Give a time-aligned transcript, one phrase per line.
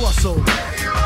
[0.00, 0.99] crossover.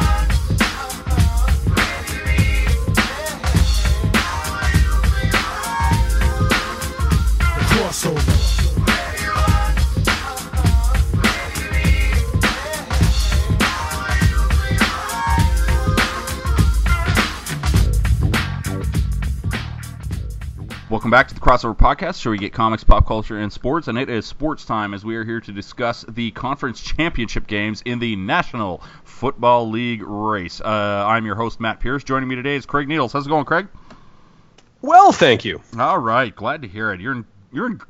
[21.05, 23.89] Welcome back to the Crossover Podcast, where we get comics, pop culture, and sports.
[23.89, 27.82] And it is sports time as we are here to discuss the conference championship games
[27.84, 30.62] in the National Football League race.
[30.62, 32.05] Uh, I'm your host, Matt Pierce.
[32.05, 33.12] Joining me today is Craig Needles.
[33.12, 33.69] How's it going, Craig?
[34.80, 35.61] Well, thank you.
[35.78, 37.02] All right, glad to hear it.
[37.02, 37.83] You're in, you're in,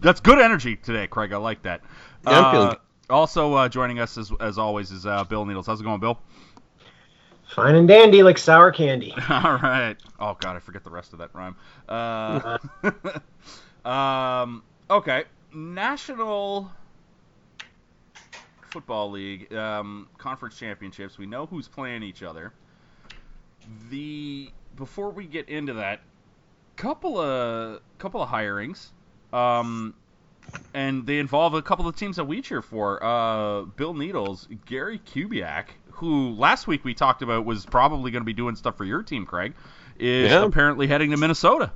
[0.00, 1.32] that's good energy today, Craig.
[1.32, 1.80] I like that.
[2.24, 2.78] Yeah, I'm Uh, feeling good.
[3.10, 5.66] also uh, joining us as, as always is uh, Bill Needles.
[5.66, 6.16] How's it going, Bill?
[7.54, 9.12] Fine and dandy like sour candy.
[9.28, 9.96] All right.
[10.18, 11.56] Oh God, I forget the rest of that rhyme.
[11.88, 12.58] Uh,
[13.88, 14.62] um.
[14.88, 15.24] Okay.
[15.54, 16.70] National
[18.70, 21.18] Football League um, conference championships.
[21.18, 22.54] We know who's playing each other.
[23.90, 26.00] The before we get into that,
[26.76, 28.88] couple of couple of hirings.
[29.32, 29.94] Um,
[30.74, 33.02] and they involve a couple of teams that we cheer for.
[33.04, 38.26] Uh, Bill Needles, Gary Kubiak, who last week we talked about was probably going to
[38.26, 39.54] be doing stuff for your team, Craig,
[39.98, 40.44] is Yeah.
[40.44, 41.70] apparently heading to Minnesota.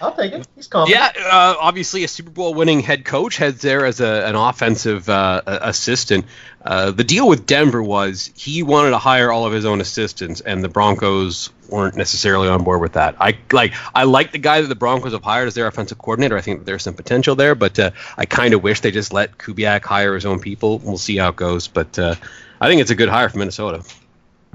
[0.00, 0.48] I'll take it.
[0.56, 1.14] He's confident.
[1.16, 5.08] Yeah, uh, obviously a Super Bowl winning head coach heads there as a, an offensive
[5.08, 6.24] uh, assistant.
[6.64, 10.40] Uh, the deal with Denver was he wanted to hire all of his own assistants,
[10.40, 13.14] and the Broncos weren't necessarily on board with that.
[13.20, 16.36] I like I like the guy that the Broncos have hired as their offensive coordinator.
[16.36, 19.12] I think that there's some potential there, but uh, I kind of wish they just
[19.12, 20.80] let Kubiak hire his own people.
[20.80, 22.16] We'll see how it goes, but uh,
[22.62, 23.82] I think it's a good hire for Minnesota.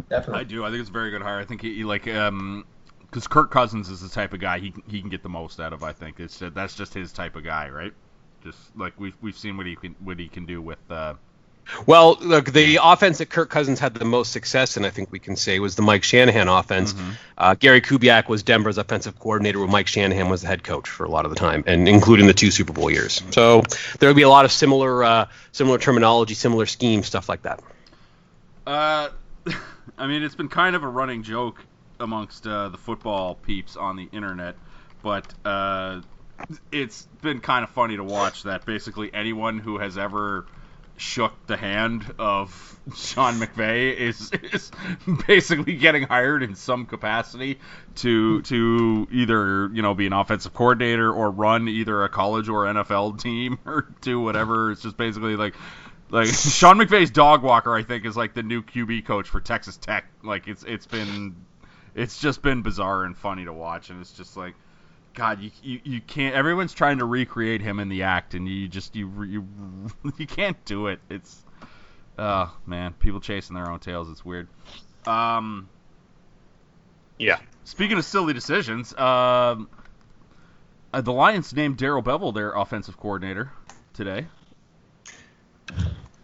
[0.09, 0.39] Definitely.
[0.41, 0.63] I do.
[0.66, 1.39] I think it's a very good hire.
[1.39, 2.66] I think he, he like um
[3.02, 5.59] because Kirk Cousins is the type of guy he can- he can get the most
[5.59, 5.83] out of.
[5.83, 7.94] I think it's uh, that's just his type of guy, right?
[8.44, 10.80] Just like we've we've seen what he can what he can do with.
[10.89, 11.16] Uh,
[11.86, 15.19] Well, look, the offense that Kirk Cousins had the most success in, I think we
[15.19, 16.95] can say, was the Mike Shanahan offense.
[17.38, 21.03] Uh, Gary Kubiak was Denver's offensive coordinator, where Mike Shanahan was the head coach for
[21.05, 23.21] a lot of the time, and including the two Super Bowl years.
[23.32, 23.64] So
[23.99, 27.59] there would be a lot of similar, uh, similar terminology, similar schemes, stuff like that.
[28.67, 29.10] Uh,
[29.98, 31.64] I mean, it's been kind of a running joke
[32.00, 34.55] amongst uh, the football peeps on the internet,
[35.02, 36.02] but uh,
[36.72, 40.45] it's been kind of funny to watch that basically anyone who has ever
[40.98, 44.72] shook the hand of Sean McVay is, is
[45.27, 47.60] basically getting hired in some capacity
[47.95, 52.66] to to either you know be an offensive coordinator or run either a college or
[52.66, 54.72] NFL team or do whatever.
[54.72, 55.56] It's just basically like
[56.10, 59.78] like Sean McVay's dog walker, I think, is like the new QB coach for Texas
[59.78, 60.06] Tech.
[60.23, 61.36] Like it's it's been
[61.95, 64.54] it's just been bizarre and funny to watch, and it's just like,
[65.14, 66.36] God, you you, you can't.
[66.36, 69.48] Everyone's trying to recreate him in the act, and you just you you
[70.18, 71.00] you can't do it.
[71.10, 71.44] It's
[72.18, 74.10] oh man, people chasing their own tails.
[74.10, 74.48] It's weird.
[75.06, 75.70] Um,
[77.18, 77.39] Yeah.
[77.64, 79.70] speaking of silly decisions, um,
[80.94, 83.52] uh, the Lions named Darrell Bevell their offensive coordinator
[83.94, 84.28] today.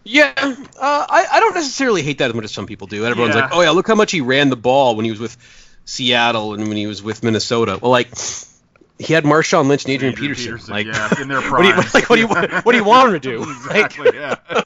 [0.06, 3.06] Yeah, uh, I, I don't necessarily hate that as much as some people do.
[3.06, 3.42] Everyone's Yeah.
[3.44, 5.38] like, oh yeah, look how much he ran the ball when he was with
[5.86, 7.80] Seattle and when he was with Minnesota.
[7.82, 8.10] Well, like
[9.00, 10.52] he had Marshawn Lynch and Adrian, Adrian Peterson.
[10.54, 12.10] Peterson, Like, yeah, in their what do you like?
[12.10, 12.66] What do you want?
[12.66, 13.44] What do you want him to do?
[13.50, 14.12] exactly.
[14.14, 14.36] yeah.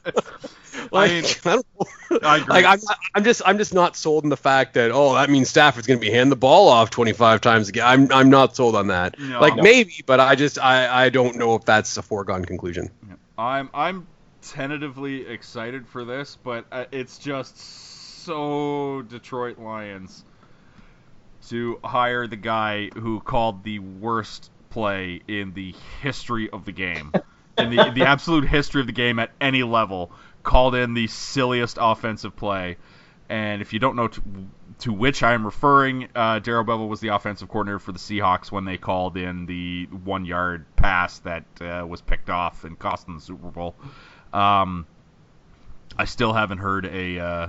[0.90, 1.66] Like, I, mean, I don't
[2.10, 2.18] know.
[2.28, 2.54] I agree.
[2.54, 5.28] Like, I'm, not, I'm just, I'm just not sold on the fact that oh, that
[5.28, 7.84] means Stafford's going to be handing the ball off 25 times again.
[7.84, 9.18] I'm, I'm not sold on that.
[9.18, 9.38] No.
[9.38, 12.90] like maybe, but I just, I, I don't know if that's a foregone conclusion.
[13.36, 14.06] I'm I'm
[14.42, 17.58] tentatively excited for this, but uh, it's just
[18.24, 20.24] so Detroit Lions
[21.48, 27.12] to hire the guy who called the worst play in the history of the game,
[27.56, 30.12] in the the absolute history of the game at any level,
[30.42, 32.76] called in the silliest offensive play.
[33.30, 34.22] And if you don't know to,
[34.80, 38.50] to which I am referring, uh, Darrell Bevell was the offensive coordinator for the Seahawks
[38.50, 43.06] when they called in the one yard pass that uh, was picked off and cost
[43.06, 43.74] them the Super Bowl.
[44.32, 44.86] Um,
[45.96, 47.48] I still haven't heard a uh,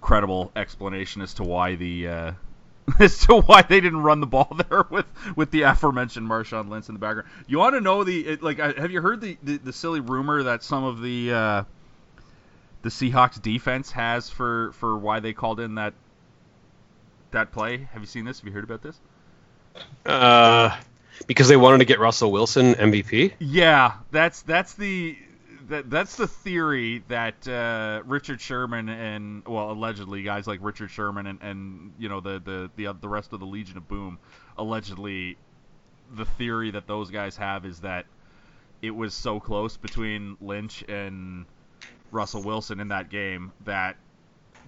[0.00, 2.32] credible explanation as to why the uh,
[3.00, 6.88] as to why they didn't run the ball there with with the aforementioned Marshawn Lynch
[6.88, 7.28] in the background.
[7.46, 8.58] You want to know the it, like?
[8.58, 11.64] Have you heard the, the the silly rumor that some of the uh,
[12.82, 15.94] the Seahawks defense has for for why they called in that
[17.32, 17.88] that play?
[17.92, 18.38] Have you seen this?
[18.38, 18.98] Have you heard about this?
[20.06, 20.74] Uh,
[21.26, 23.32] because they wanted to get Russell Wilson MVP.
[23.38, 25.18] Yeah, that's that's the
[25.68, 31.26] that, that's the theory that uh, Richard Sherman and well allegedly guys like Richard Sherman
[31.26, 34.18] and, and you know the the the the rest of the Legion of Boom
[34.56, 35.36] allegedly
[36.14, 38.06] the theory that those guys have is that
[38.82, 41.46] it was so close between Lynch and
[42.12, 43.96] Russell Wilson in that game that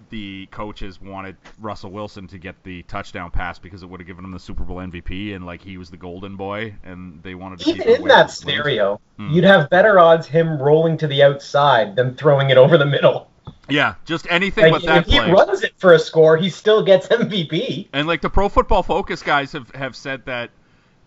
[0.09, 4.23] the coaches wanted Russell Wilson to get the touchdown pass because it would have given
[4.25, 7.59] him the Super Bowl MVP and like he was the golden boy and they wanted
[7.59, 9.29] to keep Even in that scenario, Hmm.
[9.31, 13.29] you'd have better odds him rolling to the outside than throwing it over the middle.
[13.67, 15.31] Yeah, just anything Like, but that if he play.
[15.31, 17.87] runs it for a score, he still gets MVP.
[17.93, 20.49] And like the Pro Football Focus guys have, have said that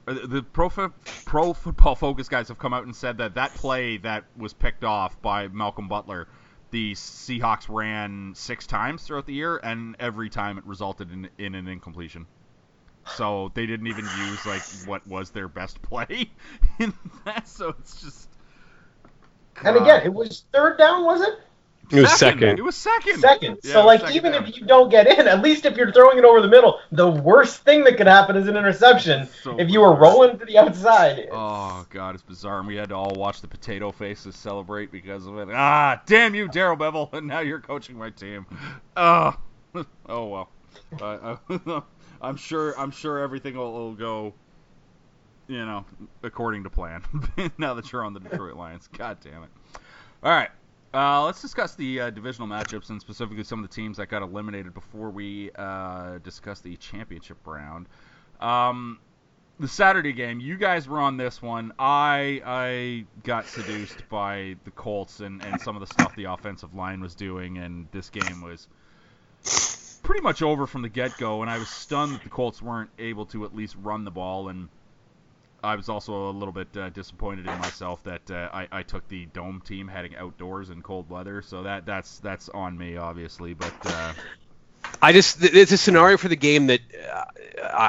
[0.06, 0.92] the the Pro Fo-
[1.24, 4.84] Pro Football Focus guys have come out and said that that play that was picked
[4.84, 6.26] off by Malcolm Butler,
[6.72, 11.54] the Seahawks ran six times throughout the year, and every time it resulted in in
[11.54, 12.26] an incompletion.
[13.16, 16.30] So they didn't even use like what was their best play
[16.80, 16.92] in
[17.24, 17.46] that.
[17.46, 18.28] So it's just.
[19.62, 21.34] And again, it was third down, was it?
[21.90, 22.58] It was second.
[22.58, 23.19] It was second.
[23.19, 23.58] Second.
[23.62, 24.46] Yeah, so, like, second even down.
[24.46, 27.08] if you don't get in, at least if you're throwing it over the middle, the
[27.11, 29.29] worst thing that could happen is an interception.
[29.43, 31.29] So if you were rolling to the outside.
[31.31, 35.26] Oh god, it's bizarre, and we had to all watch the potato faces celebrate because
[35.26, 35.49] of it.
[35.52, 38.46] Ah, damn you, Darrell Bevell, and now you're coaching my team.
[38.96, 39.37] Oh,
[40.08, 40.49] oh well.
[41.00, 41.37] Uh,
[42.23, 42.78] I'm sure.
[42.78, 44.32] I'm sure everything will, will go,
[45.49, 45.85] you know,
[46.23, 47.02] according to plan.
[47.58, 49.50] now that you're on the Detroit Lions, god damn it.
[50.23, 50.50] All right.
[50.94, 54.22] Uh, let's discuss the uh, divisional matchups and specifically some of the teams that got
[54.22, 57.86] eliminated before we uh, discuss the championship round.
[58.40, 58.98] Um,
[59.58, 61.72] the Saturday game, you guys were on this one.
[61.78, 66.74] I I got seduced by the Colts and, and some of the stuff the offensive
[66.74, 68.66] line was doing, and this game was
[70.02, 71.42] pretty much over from the get go.
[71.42, 74.48] And I was stunned that the Colts weren't able to at least run the ball.
[74.48, 74.68] And
[75.62, 79.06] I was also a little bit uh, disappointed in myself that uh, I, I took
[79.09, 81.43] the dome team heading outdoors in cold weather.
[81.43, 83.55] So that that's that's on me, obviously.
[83.55, 84.12] But uh,
[85.00, 86.81] I just it's a scenario for the game that
[87.12, 87.25] uh,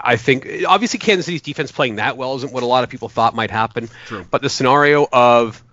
[0.03, 3.09] I think obviously Kansas City's defense playing that well isn't what a lot of people
[3.09, 3.89] thought might happen.
[4.05, 4.25] True.
[4.29, 5.63] But the scenario of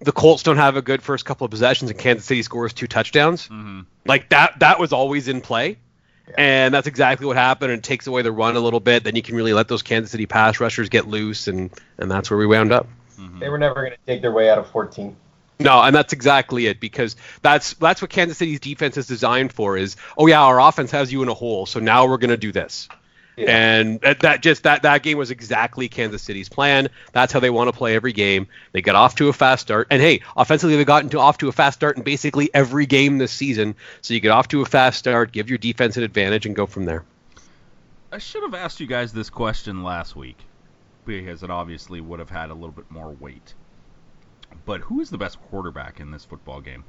[0.00, 2.86] the Colts don't have a good first couple of possessions and Kansas City scores two
[2.86, 3.86] touchdowns, mhm.
[4.06, 5.78] like that that was always in play.
[6.36, 7.72] And that's exactly what happened.
[7.72, 9.04] And it takes away the run a little bit.
[9.04, 12.30] Then you can really let those Kansas City pass rushers get loose, and, and that's
[12.30, 12.86] where we wound up.
[13.18, 13.38] Mm-hmm.
[13.38, 15.16] They were never going to take their way out of 14.
[15.60, 19.76] No, and that's exactly it because that's that's what Kansas City's defense is designed for.
[19.76, 22.36] Is oh yeah, our offense has you in a hole, so now we're going to
[22.36, 22.88] do this.
[23.38, 23.56] Yeah.
[23.56, 26.88] And that, that just that that game was exactly Kansas City's plan.
[27.12, 28.48] That's how they want to play every game.
[28.72, 31.48] They get off to a fast start, and hey, offensively they've gotten to off to
[31.48, 33.76] a fast start in basically every game this season.
[34.00, 36.66] So you get off to a fast start, give your defense an advantage, and go
[36.66, 37.04] from there.
[38.10, 40.38] I should have asked you guys this question last week
[41.04, 43.54] because it obviously would have had a little bit more weight.
[44.64, 46.84] But who is the best quarterback in this football game?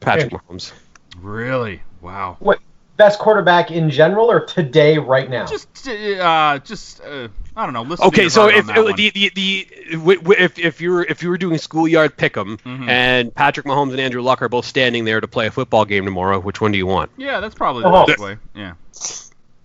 [0.00, 0.38] Patrick Yeah.
[0.38, 0.72] Mahomes.
[1.20, 1.82] Really?
[2.00, 2.36] Wow.
[2.40, 2.58] What
[3.02, 5.44] best quarterback in general or today right now?
[5.46, 7.26] Just, uh, just, uh,
[7.56, 7.82] I don't know.
[7.82, 8.96] Listen Okay, your so heart on if that one.
[8.96, 12.58] the, the the wi- wi- if if you were if you were doing schoolyard pick'em
[12.62, 12.88] Mhm.
[12.88, 16.04] and Patrick Mahomes and Andrew Luck are both standing there to play a football game
[16.04, 17.10] tomorrow, which one do you want?
[17.16, 18.06] yeah, that's probably the Oh.
[18.06, 18.36] best way.
[18.54, 18.74] Yeah.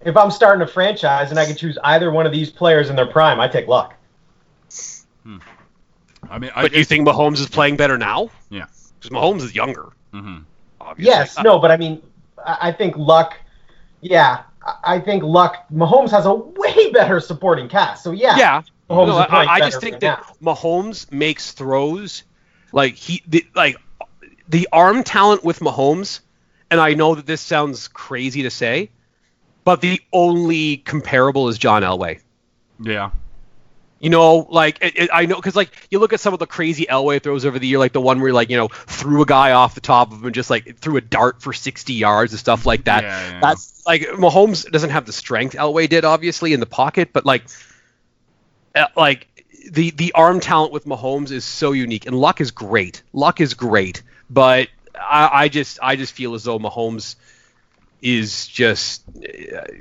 [0.01, 2.95] if I'm starting a franchise and I can choose either one of these players in
[2.95, 3.93] their prime, I take luck.
[6.29, 8.29] I mean, I But you think Mahomes is playing better now?
[8.49, 8.65] Yeah.
[8.99, 9.89] Because Mahomes is younger.
[10.11, 10.37] hmm
[10.81, 11.11] Obviously.
[11.13, 12.01] Yes, no, but I mean,
[12.45, 13.35] I I think luck.
[14.01, 15.65] Yeah, I- I think luck.
[15.73, 18.03] Mahomes has a way better supporting cast.
[18.03, 18.61] So yeah, Yeah.
[18.89, 22.23] Mahomes No, is playing I, I better just think right that Mahomes makes throws
[22.71, 23.75] like he the, like
[24.47, 26.21] the arm talent with Mahomes,
[26.71, 28.89] and I know that this sounds crazy to say,
[29.65, 32.21] but the only comparable is John Elway.
[32.79, 33.11] Yeah.
[33.99, 36.45] You know, like it, it, I know because like you look at some of the
[36.45, 39.25] crazy Elway throws over the year, like the one where like you know threw a
[39.25, 42.31] guy off the top of him and just like threw a dart for 60 yards
[42.31, 43.03] and stuff like that.
[43.03, 43.39] Yeah, yeah.
[43.39, 47.45] That's like Mahomes doesn't have the strength Elway did, obviously in the pocket, but like,
[48.75, 49.27] uh, like
[49.71, 53.01] the the arm talent with Mahomes is so unique, and Luck is great.
[53.13, 57.15] Luck is great, but I, I just I just feel as though Mahomes
[58.01, 59.03] is just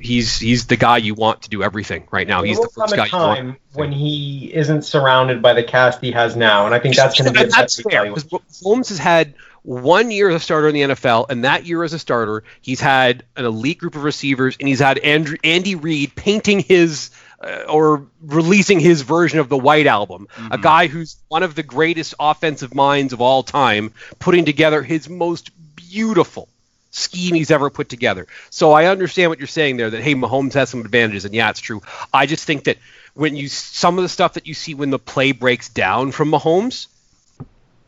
[0.00, 2.40] he's he's the guy you want to do everything right now.
[2.40, 3.38] There He's the first guy a you want.
[3.38, 7.20] time when he isn't surrounded by the cast he has now, and I think that's
[7.20, 8.26] going to be that's fair because
[8.62, 11.92] Holmes has had one year as a starter in the NFL, and that year as
[11.92, 16.14] a starter, he's had an elite group of receivers, and he's had Andrew, Andy Reid
[16.14, 21.42] painting his uh, or releasing his version of the White Album, a guy who's one
[21.42, 26.48] of the greatest offensive minds of all time, putting together his most beautiful
[26.90, 28.26] scheme he's ever put together.
[28.50, 31.50] So I understand what you're saying there that hey Mahomes has some advantages and yeah
[31.50, 31.82] it's true.
[32.12, 32.78] I just think that
[33.14, 36.30] when you some of the stuff that you see when the play breaks down from
[36.30, 36.86] Mahomes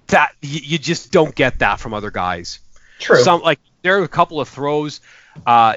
[0.09, 2.59] that you, you just don't get that from other guys.
[2.99, 3.23] True.
[3.23, 5.01] Some like there are a couple of throws
[5.47, 5.75] uh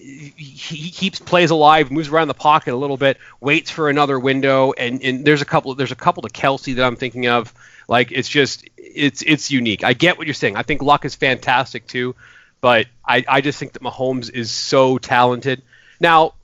[0.00, 4.18] he, he keeps plays alive, moves around the pocket a little bit, waits for another
[4.18, 7.52] window, and, and there's a couple there's a couple to Kelce that I'm thinking of.
[7.88, 9.84] Like it's just it's it's unique.
[9.84, 10.56] I get what you're saying.
[10.56, 12.14] I think Luck is fantastic too,
[12.60, 15.62] but I, I just think that Mahomes is so talented.
[16.00, 16.34] Now,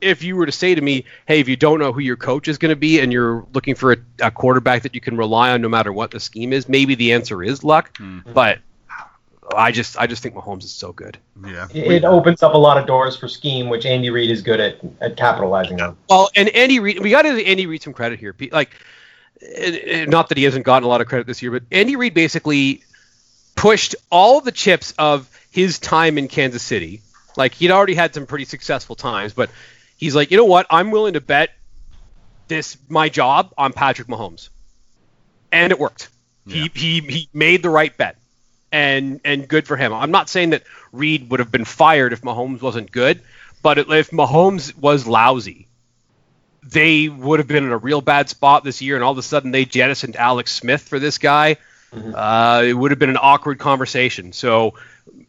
[0.00, 2.48] if you were to say to me, hey, if you don't know who your coach
[2.48, 5.50] is going to be and you're looking for a, a quarterback that you can rely
[5.50, 7.96] on no matter what the scheme is, maybe the answer is Luck.
[7.96, 8.20] Hmm.
[8.32, 8.58] But
[9.54, 11.18] I just I just think Mahomes is so good.
[11.44, 11.68] Yeah.
[11.72, 14.60] It, it opens up a lot of doors for scheme, which Andy Reid is good
[14.60, 15.96] at, at capitalizing on.
[16.08, 18.34] Well, and Andy Reid, we got to give Andy Reid some credit here.
[18.52, 18.70] Like,
[20.08, 22.82] not that he hasn't gotten a lot of credit this year, but Andy Reid basically
[23.54, 27.00] pushed all the chips of his time in Kansas City.
[27.36, 29.50] Like, he'd already had some pretty successful times, but
[29.96, 30.66] he's like, you know what?
[30.68, 31.50] I'm willing to bet
[32.48, 34.48] this my job on Patrick Mahomes,
[35.52, 36.08] and it worked.
[36.44, 36.66] Yeah.
[36.74, 38.16] He, he he made the right bet,
[38.72, 39.92] and and good for him.
[39.92, 43.22] I'm not saying that Reid would have been fired if Mahomes wasn't good,
[43.62, 45.68] but if Mahomes was lousy,
[46.64, 49.22] they would have been in a real bad spot this year, and all of a
[49.22, 51.58] sudden they jettisoned Alex Smith for this guy.
[51.94, 54.32] Uh, it would have been an awkward conversation.
[54.32, 54.74] So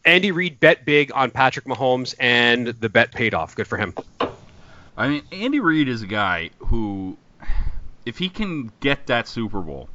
[0.04, 3.54] Andy Reid bet big on Patrick Mahomes, and the bet paid off.
[3.54, 3.94] Good for him.
[4.96, 7.18] I mean, Andy Reid is a guy who,
[8.06, 9.88] if he can get that Super Bowl,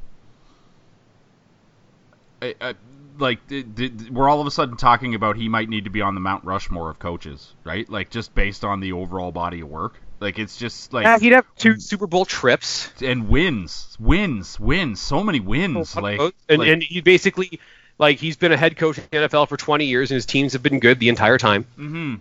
[2.40, 2.74] I, I,
[3.18, 6.00] like, did, did, we're all of a sudden talking about he might need to be
[6.00, 7.88] on the Mount Rushmore of coaches, right?
[7.88, 10.00] Like, just based on the overall body of work.
[10.20, 12.92] Like, it's just like Yeah, he'd have two Super Bowl trips.
[13.02, 15.96] and wins, wins, wins, so many wins.
[15.96, 17.58] Oh, like, and, like- and he basically,
[18.02, 20.52] like, he's been a head coach in the NFL for 20 years, and his teams
[20.52, 21.64] have been good the entire time.
[21.78, 22.14] Mm-hmm.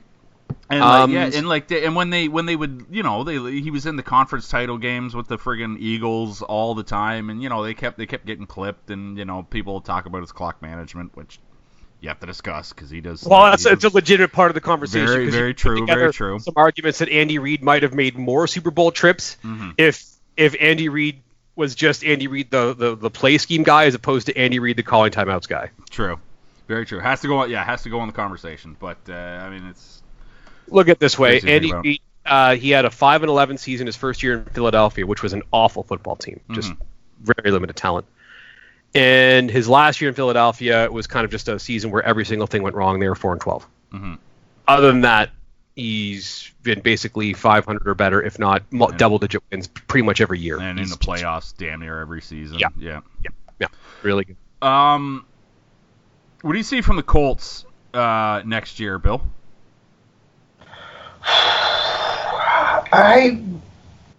[0.69, 3.23] And like, Um, yeah, and like, they, and when they when they would, you know,
[3.23, 7.29] they he was in the conference title games with the friggin' Eagles all the time,
[7.29, 10.21] and you know they kept they kept getting clipped, and you know people talk about
[10.21, 11.39] his clock management, which
[12.01, 13.23] you have to discuss because he does.
[13.23, 15.07] Well, that's it's a legitimate part of the conversation.
[15.07, 16.39] Very, very true, very true.
[16.39, 19.73] Some arguments that Andy Reid might have made more Super Bowl trips Mhm.
[19.77, 20.03] if
[20.38, 21.21] if Andy Reid
[21.55, 24.77] was just Andy Reid the, the the play scheme guy as opposed to Andy Reid
[24.77, 25.70] the calling timeouts guy.
[25.89, 26.20] true,
[26.67, 27.00] very true.
[27.00, 28.75] Has to go, yeah, has to go on the conversation.
[28.79, 30.01] But uh, I mean, it's
[30.67, 31.89] Look at this way, Crazy to think Andy.
[31.89, 32.01] Reid.
[32.25, 35.34] Uh, he had a five and eleven season his first year in Philadelphia, which was
[35.34, 37.34] an awful football team, just Mm-hmm.
[37.34, 38.05] very limited talent.
[38.93, 42.46] And his last year in Philadelphia was kind of just a season where every single
[42.48, 43.00] thing went wrong.
[43.00, 44.17] They were four and 12 Mhm.
[44.67, 45.31] Other than that,
[45.75, 48.98] he's been basically 500 or better, if not mu- Yeah.
[48.98, 50.60] double-digit wins, pretty much every year.
[50.60, 52.60] and in the playoffs, damn near every season.
[52.60, 52.70] Yeah.
[52.78, 53.00] yeah.
[53.60, 53.68] yeah,
[54.04, 54.36] really good.
[54.68, 55.25] Um,
[56.42, 59.22] what do you see from the Colts uh, next year, Bill?
[62.94, 63.42] I,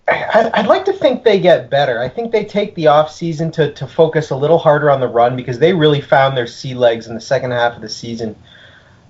[0.09, 2.01] I I'd like to think they get better.
[2.01, 5.09] I think they take the off season to to focus a little harder on the
[5.09, 8.37] run because they really found their sea legs in the second half of the season.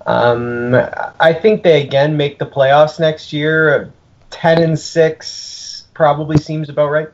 [0.07, 0.75] Um,
[1.21, 3.93] I think they again make the playoffs next year.
[4.31, 7.09] Ten and six probably seems about right.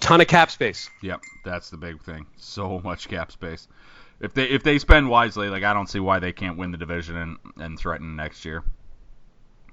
[0.00, 0.88] Ton of cap space.
[1.02, 2.26] Yep, that's the big thing.
[2.36, 3.68] So much cap space.
[4.20, 6.78] If they if they spend wisely, like I don't see why they can't win the
[6.78, 8.62] division and, and threaten next year.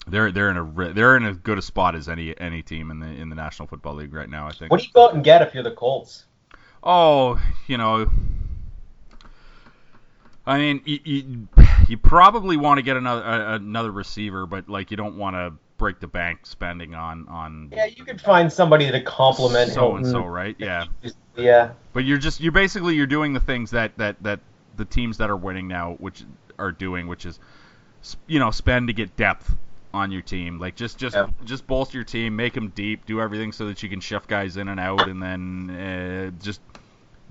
[0.08, 3.00] They're they're in a they're in as good a spot as any any team in
[3.00, 4.48] the in the National Football League right now.
[4.48, 4.72] I think.
[4.72, 6.26] What do you go out and get if you're the Colts?
[6.84, 8.10] Oh, you know,
[10.50, 11.48] I mean, you you,
[11.90, 15.54] you probably want to get another uh, another receiver, but like you don't want to
[15.78, 20.06] break the bank spending on on Yeah, you could find somebody to complement so and
[20.06, 20.56] so, right?
[20.60, 20.86] Yeah.
[21.36, 21.72] Yeah.
[21.94, 24.42] But you're just you're basically you're doing the things that that that
[24.76, 26.24] the teams that are winning now which
[26.58, 27.40] are doing, which is
[28.28, 29.56] you know spend to get depth
[29.94, 30.60] on your team.
[30.60, 31.28] Like just just Yeah.
[31.46, 34.58] just bolster your team, make them deep, do everything so that you can shift guys
[34.58, 36.62] in and out, and then uh, just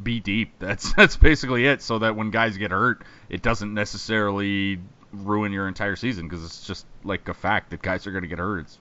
[0.03, 0.53] be deep.
[0.59, 1.83] That's that's basically it.
[1.83, 4.79] So that when guys get hurt, it doesn't necessarily
[5.13, 8.29] ruin your entire season because it's just like a fact that guys are going to
[8.29, 8.61] get hurt.
[8.61, 8.79] It's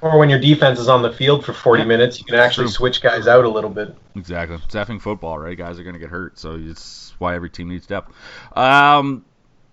[0.00, 1.88] Or when your defense is on the field for 40 Yeah.
[1.88, 2.72] minutes, you can actually True.
[2.72, 3.96] switch guys out a little bit.
[4.14, 4.56] Exactly.
[4.64, 5.56] It's effing football, right?
[5.58, 8.12] Guys are going to get hurt, so it's why every team needs depth.
[8.56, 9.24] Um,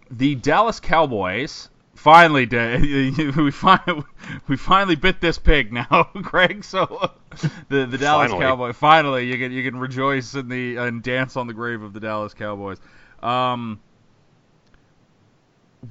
[0.10, 1.70] the Dallas Cowboys
[2.02, 3.18] finally did.
[3.38, 4.04] We finally
[4.48, 6.64] we finally bit this pig now, Greg.
[6.64, 7.12] So
[7.70, 8.40] the the Dallas Finally.
[8.40, 11.94] Cowboys finally you can you can rejoice in the and dance on the grave of
[11.94, 12.78] the Dallas Cowboys.
[13.22, 13.80] Um,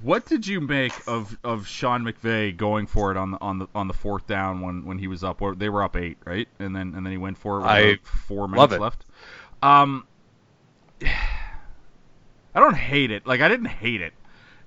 [0.03, 3.69] what did you make of, of Sean McVay going for it on the on the
[3.75, 5.43] on the fourth down when, when he was up?
[5.43, 6.49] Or they were up eight, right?
[6.59, 9.07] And then and then he went for it with I four minutes left.
[9.63, 10.07] Um,
[11.03, 13.27] I don't hate it.
[13.27, 14.13] Like I didn't hate it.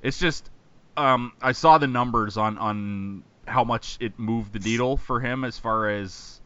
[0.02, 0.50] It's just
[0.98, 5.44] um, I saw the numbers on on how much it moved the needle for him
[5.44, 6.40] as far as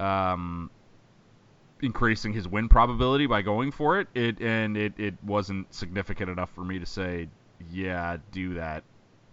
[0.00, 0.70] um
[1.82, 4.08] increasing his win probability by going for it.
[4.14, 7.28] It and it, it wasn't significant enough for me to say,
[7.70, 8.82] yeah, do that.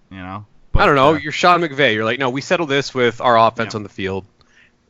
[0.09, 0.45] You know.
[0.73, 1.15] I don't know.
[1.15, 1.95] uh, You're Sean McVay.
[1.95, 3.77] You're like, no, we settled this with our offense Yeah.
[3.77, 4.25] on the field.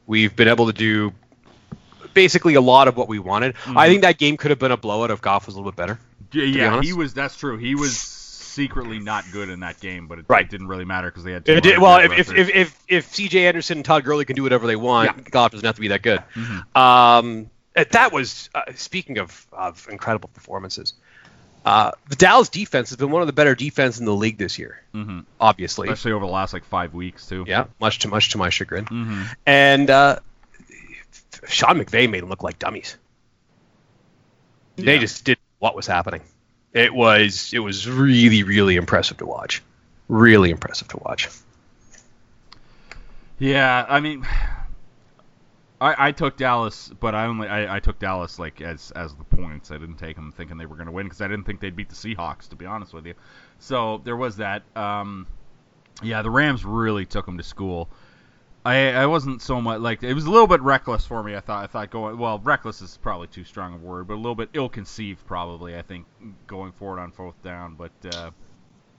[0.06, 1.13] We've been able to do
[2.13, 3.56] basically a lot of what we wanted.
[3.56, 3.77] Mm-hmm.
[3.77, 5.77] I think that game could have been a blowout if Goff was a little bit
[5.77, 6.00] better.
[6.34, 7.13] Yeah, yeah, he was.
[7.13, 7.58] That's true.
[7.58, 7.98] He was
[8.57, 10.43] secretly not good in that game, but it, Right.
[10.43, 11.47] it didn't really matter because they had.
[11.47, 13.47] It did, well, if, if, if, if, if C.J.
[13.47, 15.23] Anderson and Todd Gurley can do whatever they want, Yeah.
[15.31, 16.21] Goff doesn't have to be that good.
[16.33, 16.75] Mhm.
[16.75, 20.93] Um, uh, that was uh, speaking of, of incredible performances.
[21.65, 24.57] Uh, the Dallas defense has been one of the better defense in the league this
[24.57, 24.81] year.
[24.93, 25.25] Mhm.
[25.39, 27.45] Obviously, especially over the last like five weeks too.
[27.47, 28.85] yeah, much too much to my chagrin.
[28.85, 30.19] hmm And uh,
[31.47, 32.97] Sean McVay made them look like dummies.
[34.77, 36.21] They just did what was happening.
[36.74, 39.63] It was it was really really impressive to watch.
[40.07, 41.27] Really impressive to watch.
[43.39, 44.25] Yeah, I mean,
[45.79, 49.24] I, I took Dallas, but I only I, I took Dallas like as as the
[49.24, 49.69] points.
[49.69, 51.75] I didn't take them thinking they were going to win because I didn't think they'd
[51.75, 52.50] beat the Seahawks.
[52.50, 53.13] To be honest with you,
[53.59, 54.63] so there was that.
[54.75, 55.27] Um,
[56.03, 57.89] yeah, the Rams really took them to school.
[58.67, 61.36] I I wasn't so much like it was a little bit reckless for me.
[61.36, 64.17] I thought I thought going well reckless is probably too strong a word, but a
[64.17, 65.77] little bit ill-conceived probably.
[65.77, 66.05] I think
[66.47, 68.31] going forward on fourth down, but uh,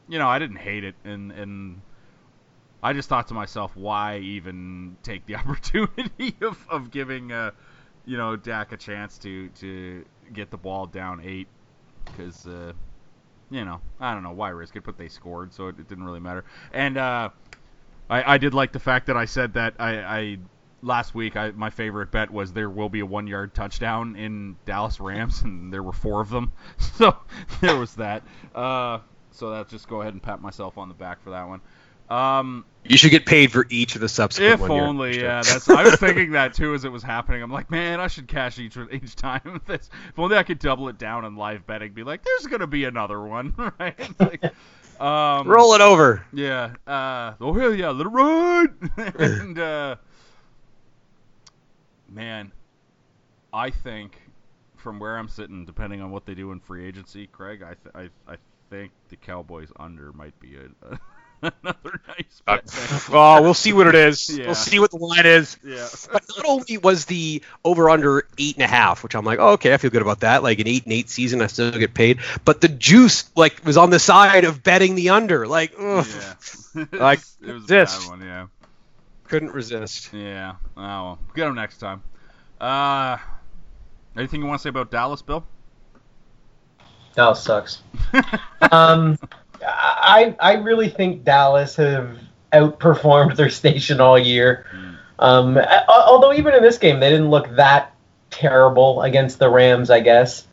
[0.08, 1.80] you know I didn't hate it and and
[2.82, 7.50] I just thought to myself, why even take the opportunity of, of giving, uh,
[8.04, 11.48] you know, Dak a chance to, to get the ball down eight?
[12.04, 12.72] Because, uh,
[13.50, 16.04] you know, I don't know why risk it, but they scored, so it, it didn't
[16.04, 16.44] really matter.
[16.72, 17.30] And uh,
[18.10, 20.38] I, I did like the fact that I said that I, I
[20.82, 24.56] last week I, my favorite bet was there will be a one yard touchdown in
[24.64, 26.52] Dallas Rams, and there were four of them.
[26.78, 27.16] So
[27.60, 28.22] there was that.
[28.54, 28.98] Uh,
[29.30, 31.60] so that just go ahead and pat myself on the back for that one.
[32.10, 35.42] Um, You should get paid for each of the subsequent if only, yeah.
[35.42, 37.42] That's I was thinking that too as it was happening.
[37.42, 39.60] I'm like, man, I should cash each each time.
[39.66, 41.92] This if only I could double it down in live betting.
[41.92, 44.20] Be like, there's gonna be another one, right?
[44.20, 44.42] Like,
[45.00, 46.24] um, Roll it over.
[46.32, 46.74] Yeah.
[46.86, 48.90] Uh, oh hell yeah, little it run.
[48.96, 49.96] and uh,
[52.08, 52.52] man,
[53.52, 54.20] I think
[54.76, 58.10] from where I'm sitting, depending on what they do in free agency, Craig, I th-
[58.26, 58.36] I, I
[58.70, 60.98] think the Cowboys under might be a,
[61.62, 63.08] another nice Uh, bet.
[63.12, 64.28] oh, we'll see what it is.
[64.38, 64.46] Yeah.
[64.46, 65.56] We'll see what the line is.
[65.64, 65.86] Yeah.
[66.12, 69.50] But not only was the over under eight and a half, which I'm like, oh,
[69.52, 70.42] okay, I feel good about that.
[70.42, 72.18] Like an eight and eight season, I still get paid.
[72.44, 75.46] But the juice like was on the side of betting the under.
[75.46, 76.06] Like, ugh,
[76.74, 76.84] Yeah.
[76.92, 77.98] Like, it was a this.
[78.04, 78.46] bad one, yeah.
[79.28, 80.10] couldn't resist.
[80.12, 80.54] Yeah.
[80.76, 81.18] Oh well.
[81.34, 82.02] Get them next time.
[82.60, 83.16] Uh,
[84.16, 85.44] anything you want to say about Dallas, Bill?
[87.14, 87.82] Dallas sucks.
[88.70, 89.18] um,
[89.66, 92.18] I I really think Dallas have
[92.52, 94.66] outperformed their station all year.
[95.18, 97.92] Um, although even in this game they didn't look that
[98.30, 100.46] terrible against the Rams, I guess.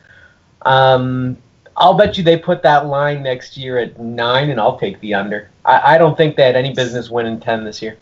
[0.62, 1.36] Um,
[1.76, 5.14] I'll bet you they put that line next year at nine, and I'll take the
[5.14, 5.50] under.
[5.64, 7.96] I, I don't think they had any business winning ten this year.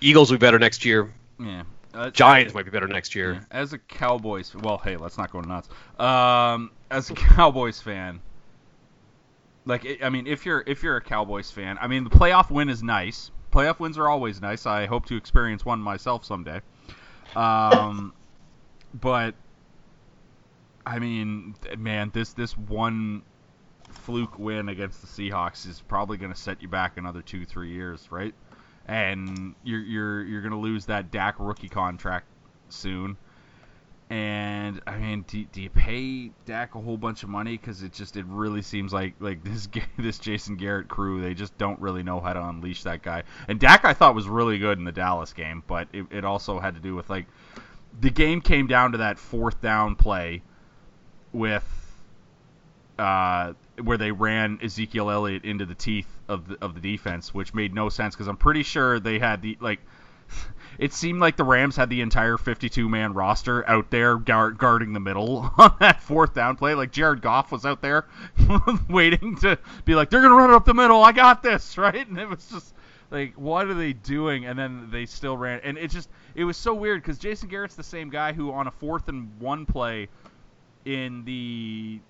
[0.00, 1.10] Eagles will be better next year.
[1.40, 1.62] yeah.
[1.94, 3.32] Uh, Giants might be better next year.
[3.32, 5.70] Yeah, As a Cowboys, well, hey, let's not go nuts.
[5.98, 8.20] Um, as a Cowboys fan,
[9.66, 12.68] like I mean, if you're if you're a Cowboys fan, I mean, the playoff win
[12.68, 13.30] is nice.
[13.52, 14.64] Playoff wins are always nice.
[14.64, 16.60] I hope to experience one myself someday.
[17.34, 18.14] Um,
[18.94, 19.34] but
[20.86, 23.22] I mean, man, this this one
[23.90, 27.72] fluke win against the Seahawks is probably going to set you back another two, three
[27.72, 28.34] years, right?
[28.86, 32.26] And you're you're you're going to lose that Dak rookie contract
[32.68, 33.16] soon.
[34.08, 37.56] And I mean, do, do you pay Dak a whole bunch of money?
[37.56, 41.56] Because it just it really seems like like this this Jason Garrett crew they just
[41.58, 43.24] don't really know how to unleash that guy.
[43.48, 46.60] And Dak I thought was really good in the Dallas game, but it, it also
[46.60, 47.26] had to do with like
[48.00, 50.42] the game came down to that fourth down play
[51.32, 51.64] with
[52.98, 57.54] uh, where they ran Ezekiel Elliott into the teeth of the of the defense, which
[57.54, 59.80] made no sense because I'm pretty sure they had the like.
[60.78, 64.92] It seemed like the Rams had the entire 52 man roster out there guard, guarding
[64.92, 66.74] the middle on that fourth down play.
[66.74, 68.06] Like Jared Goff was out there
[68.88, 71.02] waiting to be like, they're gonna run it up the middle.
[71.02, 72.06] I got this, right?
[72.06, 72.74] And it was just
[73.10, 74.46] like, what are they doing?
[74.46, 77.76] And then they still ran, and it just it was so weird because Jason Garrett's
[77.76, 80.08] the same guy who on a fourth and one play
[80.84, 82.00] in the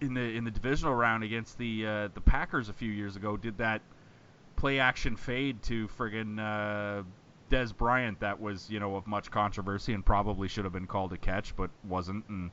[0.00, 3.36] in the in the divisional round against the uh, the Packers a few years ago
[3.36, 3.82] did that
[4.56, 7.02] play action fade to friggin' uh,
[7.50, 11.12] Dez Bryant that was you know of much controversy and probably should have been called
[11.12, 12.50] a catch but wasn't and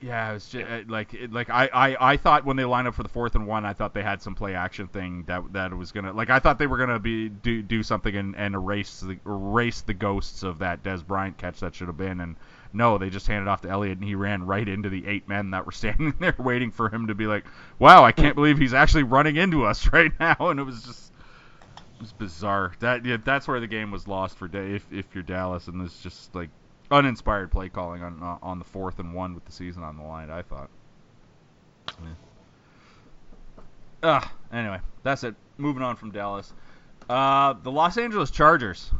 [0.00, 2.86] yeah it was just uh, like it, like I, I I thought when they lined
[2.86, 5.52] up for the fourth and one I thought they had some play action thing that
[5.52, 8.54] that was gonna like I thought they were gonna be do do something and, and
[8.54, 12.36] erase the erase the ghosts of that Dez Bryant catch that should have been and
[12.72, 15.50] no, they just handed off to Elliott, and he ran right into the eight men
[15.50, 17.44] that were standing there waiting for him to be like,
[17.78, 21.07] "Wow, I can't believe he's actually running into us right now." And it was just,
[22.00, 22.72] was bizarre.
[22.80, 25.82] That yeah, that's where the game was lost for day if if you're Dallas, and
[25.82, 26.50] it's just like
[26.90, 30.02] uninspired play calling on uh, on the fourth and one with the season on the
[30.02, 30.30] line.
[30.30, 30.70] I thought.
[31.88, 32.08] Yeah.
[34.02, 35.34] Ah, anyway, that's it.
[35.56, 36.52] Moving on from Dallas.
[37.08, 38.90] Uh, the Los Angeles Chargers.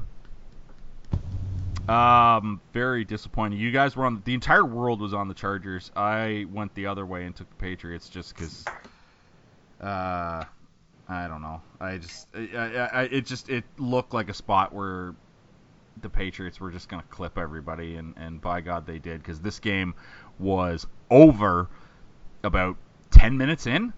[1.89, 3.59] Um, very disappointing.
[3.59, 5.91] You guys were on the entire world was on the Chargers.
[5.97, 8.65] I went the other way and took the Patriots just because.
[9.81, 10.45] Uh,
[11.09, 11.63] I don't know.
[11.81, 15.15] I just, I, I, it just, it looked like a spot where
[16.01, 19.59] the Patriots were just gonna clip everybody, and and by God they did because this
[19.59, 19.95] game
[20.39, 21.69] was over
[22.45, 22.77] about
[23.11, 23.93] ten minutes in.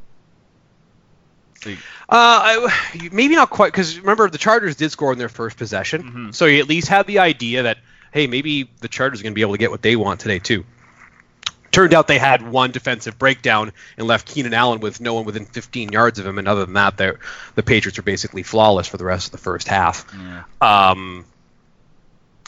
[1.66, 1.74] Uh,
[2.08, 6.34] I, maybe not quite because remember the Chargers did score in their first possession, Mhm.
[6.34, 7.78] so you at least had the idea that
[8.12, 10.38] hey, maybe the Chargers are going to be able to get what they want today
[10.38, 10.64] too.
[11.70, 15.46] Turned out they had one defensive breakdown and left Keenan Allen with no one within
[15.46, 19.04] 15 yards of him, and other than that, the Patriots were basically flawless for the
[19.04, 20.04] rest of the first half.
[20.12, 20.42] Yeah.
[20.90, 21.24] Um,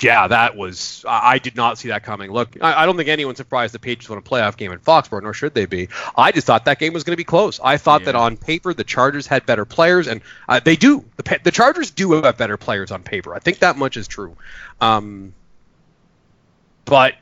[0.02, 1.04] yeah, that was.
[1.06, 2.30] I, I did not see that coming.
[2.30, 5.22] Look, I, I don't think anyone's surprised the Patriots won a playoff game in Foxborough,
[5.22, 5.88] nor should they be.
[6.16, 7.60] I just thought that game was going to be close.
[7.62, 11.04] I thought that on paper the Chargers had better players, and uh, they do.
[11.16, 13.34] The, the Chargers do have better players on paper.
[13.34, 14.36] I think that much is true.
[14.80, 15.34] Um,
[16.84, 17.14] but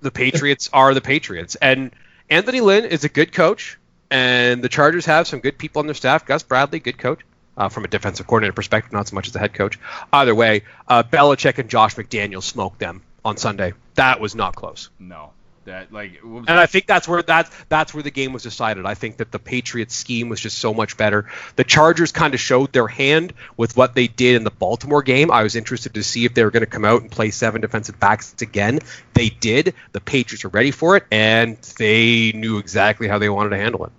[0.00, 1.92] the Patriots are the Patriots, and
[2.28, 3.78] Anthony Lynn is a good coach,
[4.10, 6.26] and the Chargers have some good people on their staff.
[6.26, 7.20] Gus Bradley, good coach.
[7.56, 9.78] Uh, from a defensive coordinator perspective, not so much as a head coach.
[10.14, 13.74] Either way, uh, Belichick and Josh McDaniels smoked them on Sunday.
[13.96, 15.32] That was not close, No.
[15.66, 16.20] That like.
[16.22, 18.86] and I think that's where that's that's where the game was decided.
[18.86, 21.26] I think that the Patriots scheme was just so much better.
[21.56, 25.30] The Chargers kind of showed their hand with what they did in the Baltimore game.
[25.30, 27.60] I was interested to see if they were going to come out and play seven
[27.60, 28.78] defensive backs again.
[29.12, 29.74] They did.
[29.92, 33.84] The Patriots were ready for it, and they knew exactly how they wanted to handle
[33.84, 33.92] it.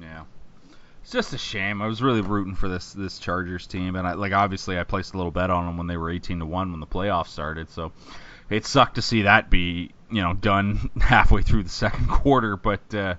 [0.00, 0.24] Yeah.
[1.02, 1.82] It's just a shame.
[1.82, 5.14] I was really rooting for this this Chargers team, and I like obviously I placed
[5.14, 7.70] a little bet on them when they were 18 to one when the playoffs started.
[7.70, 7.92] So
[8.50, 12.56] it sucked to see that be you know done halfway through the second quarter.
[12.56, 13.14] But uh,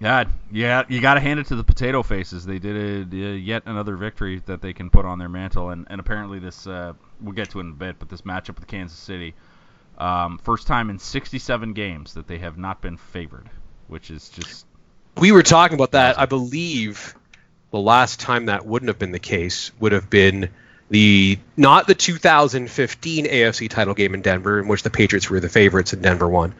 [0.00, 2.44] God, yeah, you got to hand it to the potato faces.
[2.44, 6.00] They did uh, yet another victory that they can put on their mantle, and and
[6.00, 7.98] apparently this uh, we'll get to it in a bit.
[7.98, 9.34] But this matchup with Kansas City,
[9.98, 13.48] um, first time in 67 games that they have not been favored,
[13.88, 14.66] which is just
[15.18, 16.18] We were talking about that.
[16.18, 17.14] I believe
[17.70, 20.50] the last time that wouldn't have been the case would have been
[20.88, 25.48] the not the 2015 AFC title game in Denver, in which the Patriots were the
[25.48, 26.54] favorites and Denver won,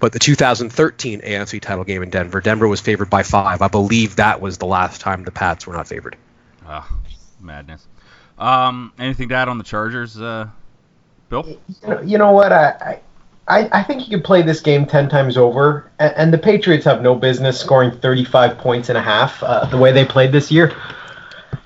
[0.00, 2.40] but the 2013 AFC title game in Denver.
[2.40, 3.62] Denver was favored by five.
[3.62, 6.16] I believe that was the last time the Pats were not favored.
[6.66, 6.90] Ah,
[7.40, 7.86] madness.
[8.38, 10.48] Um, anything to add on the Chargers, uh,
[11.28, 11.46] Bill?
[11.82, 12.52] You know, you know what?
[12.52, 13.00] I,
[13.46, 16.84] I I think you could play this game ten times over, and, and the Patriots
[16.86, 20.50] have no business scoring thirty-five points and a half uh, the way they played this
[20.50, 20.74] year.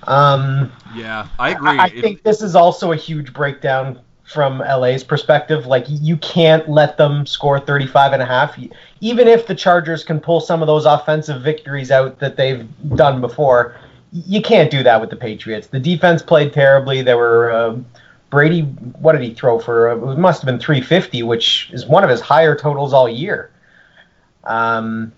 [0.06, 1.78] Um, Yeah, I agree.
[1.78, 5.66] I, I think this is also a huge breakdown from LA's perspective.
[5.66, 8.58] Like you can't let them score 35 and a half.
[9.00, 13.20] Even if the Chargers can pull some of those offensive victories out that they've done
[13.20, 13.76] before,
[14.12, 15.66] you can't do that with the Patriots.
[15.66, 17.02] The defense played terribly.
[17.02, 17.76] There were uh,
[18.30, 18.62] Brady.
[18.62, 19.90] What did he throw for?
[19.90, 23.50] Uh, it must have been 350, which is one of his higher totals all year.
[24.44, 25.12] Um,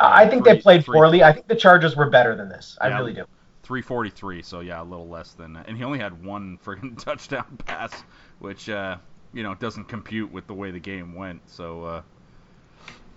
[0.00, 1.22] I think they played poorly.
[1.22, 2.76] I think the Chargers were better than this.
[2.80, 2.98] I Yeah.
[2.98, 3.24] really do.
[3.62, 5.56] 343, so yeah, a little less than.
[5.56, 8.02] And he only had one friggin' touchdown pass,
[8.38, 8.96] which uh,
[9.32, 11.40] you know doesn't compute with the way the game went.
[11.48, 12.02] So uh,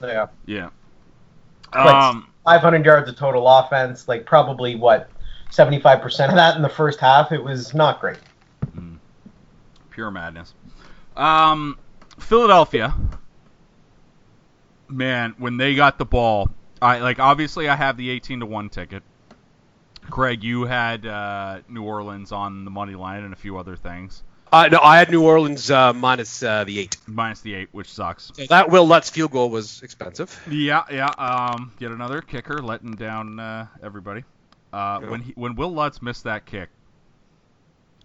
[0.01, 0.27] Yeah.
[0.45, 0.69] yeah.
[1.73, 5.09] Um, 500 yards of total offense, like probably what
[5.51, 7.31] 75% of that in the first half.
[7.31, 8.19] It was not great.
[9.89, 10.53] pure madness.
[11.15, 11.77] Um,
[12.19, 12.93] Philadelphia.
[14.87, 16.49] Man, when they got the ball,
[16.81, 19.01] I like obviously I have the 18 to one ticket.
[20.09, 24.23] Craig, you had uh, New Orleans on the money line and a few other things,
[24.51, 26.97] Uh, no, I had New Orleans uh, minus uh, the eight.
[27.07, 28.31] minus the eight, which sucks.
[28.35, 30.29] So that Wil Lutz field goal was expensive.
[30.49, 31.07] Yeah, yeah.
[31.17, 34.23] Um, yet another kicker letting down uh, everybody.
[34.71, 35.09] Uh, Yeah.
[35.09, 36.69] When he, when Wil Lutz missed that kick,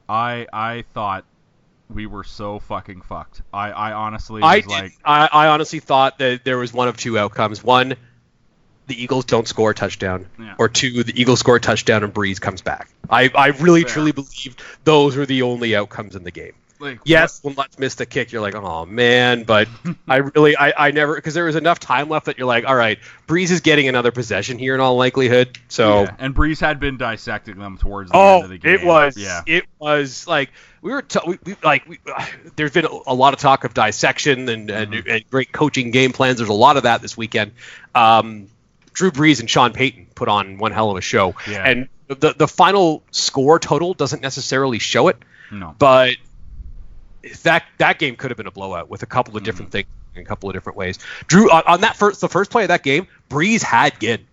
[0.08, 1.24] I I thought
[1.88, 3.42] we were so fucking fucked.
[3.52, 7.18] I I honestly I, like, I I honestly thought that there was one of two
[7.18, 7.62] outcomes.
[7.62, 7.94] One,
[8.90, 10.54] the Eagles don't score a touchdown, Yeah.
[10.58, 12.88] or two, the Eagles score a touchdown and Brees comes back.
[13.08, 13.90] I, I really Fair.
[13.94, 16.52] truly believed those were the only outcomes in the game.
[16.78, 19.68] like Yes, when Lutz missed the kick, you're like, oh man, but
[20.08, 22.74] I really, I, I never, because there was enough time left that you're like, all
[22.76, 25.58] right, Brees is getting another possession here in all likelihood.
[25.68, 28.74] So, Yeah, and Brees had been dissecting them towards the oh, end of the game.
[28.74, 29.42] it was, yeah.
[29.46, 30.50] it was like
[30.82, 31.98] we were, t- we, we, like, we,
[32.56, 35.10] there's been a lot of talk of dissection and, and, Mm-hmm.
[35.10, 36.38] and great coaching game plans.
[36.38, 37.52] There's a lot of that this weekend.
[37.94, 38.46] Um,
[38.92, 41.64] Drew Brees and Sean Payton put on one hell of a show, Yeah.
[41.64, 45.16] and the the final score total doesn't necessarily show it,
[45.50, 45.74] No.
[45.78, 46.16] but
[47.42, 49.78] that that game could have been a blowout with a couple of different mm-hmm.
[49.78, 50.98] things in a couple of different ways.
[51.26, 54.26] Drew on, on that first the first play of that game, Brees had Ginn.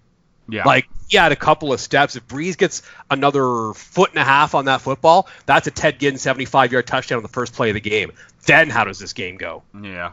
[0.50, 0.64] Yeah.
[0.66, 2.16] Like he had a couple of steps.
[2.16, 6.18] If Brees gets another foot and a half on that football, that's a Ted Ginn
[6.18, 8.12] 75 yard touchdown on the first play of the game.
[8.46, 9.64] Then how does this game go?
[9.80, 10.12] Yeah.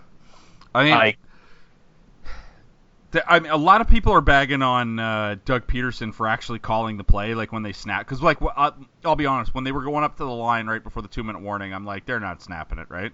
[0.74, 1.18] I mean, Like
[3.26, 6.96] I mean, a lot of people are bagging on uh, Doug Pederson for actually calling
[6.96, 8.06] the play, like when they snap.
[8.06, 8.70] Because, like, I'll, uh,
[9.04, 11.22] I'll be honest, when they were going up to the line right before the two
[11.24, 13.12] minute warning, I'm like, they're not snapping it, right?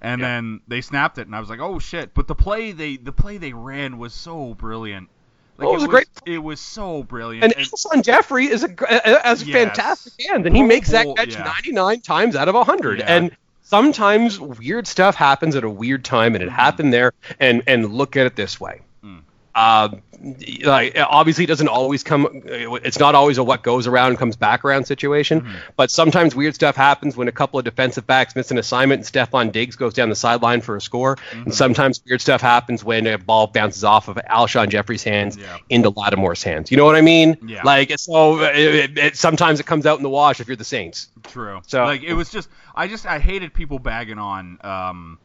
[0.00, 0.28] And Yeah.
[0.28, 2.14] then they snapped it, and I was like, oh shit!
[2.14, 5.10] But the play they the play they ran was so brilliant.
[5.58, 7.44] Like, Oh, it was a great It was so brilliant.
[7.44, 9.54] and Alshon Jeffery is a gr- uh, uh, has a Yes.
[9.54, 11.42] fantastic hand, and he makes that oh, catch yeah.
[11.42, 13.00] 99 times out of 100.
[13.00, 13.04] Yeah.
[13.08, 16.56] And sometimes weird stuff happens at a weird time, and it mm-hmm.
[16.56, 17.12] happened there.
[17.38, 18.80] And and look at it this way.
[19.54, 19.96] Uh,
[20.64, 22.28] like obviously, it doesn't always come.
[22.44, 25.40] It's not always a what goes around comes back around situation.
[25.40, 25.54] Mm-hmm.
[25.76, 29.30] But sometimes weird stuff happens when a couple of defensive backs miss an assignment and
[29.30, 31.16] Stefon Diggs goes down the sideline for a score.
[31.16, 31.42] Mm-hmm.
[31.44, 35.56] And sometimes weird stuff happens when a ball bounces off of Alshon Jeffery's hands Yeah.
[35.70, 36.70] into Lattimore's hands.
[36.70, 37.38] You know what I mean?
[37.46, 37.62] Yeah.
[37.64, 40.64] Like so, it, it, it, sometimes it comes out in the wash if you're the
[40.64, 41.08] Saints.
[41.24, 41.60] True.
[41.66, 45.18] So- like it was just I just I hated people bagging on um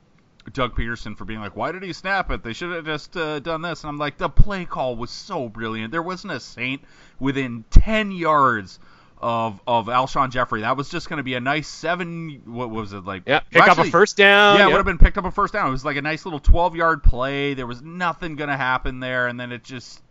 [0.53, 2.43] Doug Pederson for being like, why did he snap it?
[2.43, 3.83] They should have just uh, done this.
[3.83, 5.91] And I'm like, the play call was so brilliant.
[5.91, 6.81] There wasn't a Saint
[7.19, 8.79] within 10 yards
[9.17, 10.61] of of Alshon Jeffery.
[10.61, 12.41] That was just going to be a nice seven.
[12.45, 13.23] What was it like?
[13.25, 14.59] Yeah, pick up a first down.
[14.59, 15.67] Yeah, it would have been picked up a first down.
[15.67, 17.53] It was like a nice little 12 yard play.
[17.53, 20.01] There was nothing going to happen there, and then it just.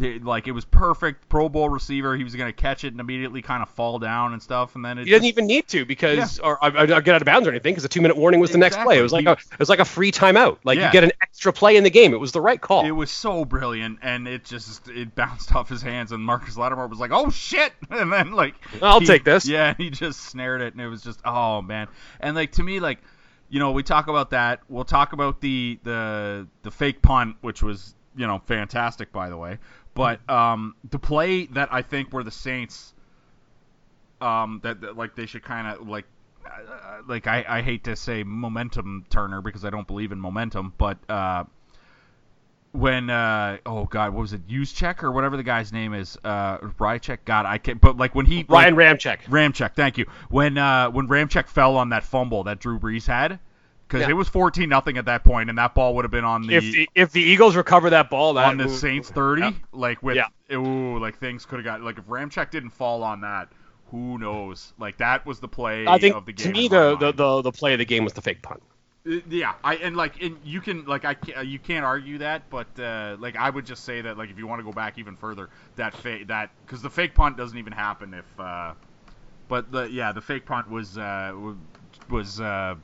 [0.00, 2.16] Like it was perfect, Pro Bowl receiver.
[2.16, 4.98] He was gonna catch it and immediately kind of fall down and stuff, and then
[4.98, 7.46] it You didn't just- even need to because, or I, I get out of bounds
[7.48, 8.98] or anything because a two minute warning was the next play.
[8.98, 9.48] It was like Exactly.
[9.50, 10.58] a, it was like a free timeout.
[10.64, 10.86] Like Yeah.
[10.86, 12.12] you get an extra play in the game.
[12.14, 12.84] It was the right call.
[12.86, 16.86] It was so brilliant, and it just it bounced off his hands, and Marcus Lattimore
[16.86, 19.46] was like, "Oh shit!" And then like, I'll he- take this.
[19.48, 21.88] Yeah, he just snared it, and it was just, oh man.
[22.20, 22.98] And like to me, like,
[23.50, 24.60] you know, we talk about that.
[24.68, 29.36] We'll talk about the the the fake punt, which was you know fantastic, by the
[29.36, 29.58] way.
[29.98, 32.94] But um, the play that I think where the Saints,
[34.20, 36.04] um, that, that like they should kind of like
[36.46, 40.72] uh, like I, I hate to say momentum turner because I don't believe in momentum,
[40.78, 41.42] but uh,
[42.70, 46.16] when uh, oh god, what was it, use check or whatever the guy's name is,
[46.22, 47.18] uh, Rycheck.
[47.24, 47.80] God, I can't.
[47.80, 49.22] But like when he Ryan like, Ramchek.
[49.22, 50.06] Ramchek, thank you.
[50.30, 53.40] When uh, when Ramchek fell on that fumble that Drew Brees had,
[53.88, 54.10] because Yeah.
[54.10, 56.54] it was fourteen nothing at that point, and that ball would have been on the
[56.56, 59.50] If the, if the Eagles recover that ball, that on the Saints 30, Yeah.
[59.72, 60.56] like with Yeah.
[60.56, 63.48] ooh, like things could have got like if Ramchek didn't fall on that,
[63.90, 64.72] who knows?
[64.78, 66.52] Like that was the play I think of the to game.
[66.52, 68.62] me in my the, the, the the play of the game was the fake punt.
[69.06, 72.50] Uh, yeah, I and like and you can like I can't, you can't argue that,
[72.50, 74.98] but uh, like I would just say that like if you want to go back
[74.98, 78.40] even further, that fake that because the fake punt doesn't even happen if.
[78.40, 78.74] Uh,
[79.48, 81.32] but the yeah the fake punt was uh,
[82.10, 82.74] was uh,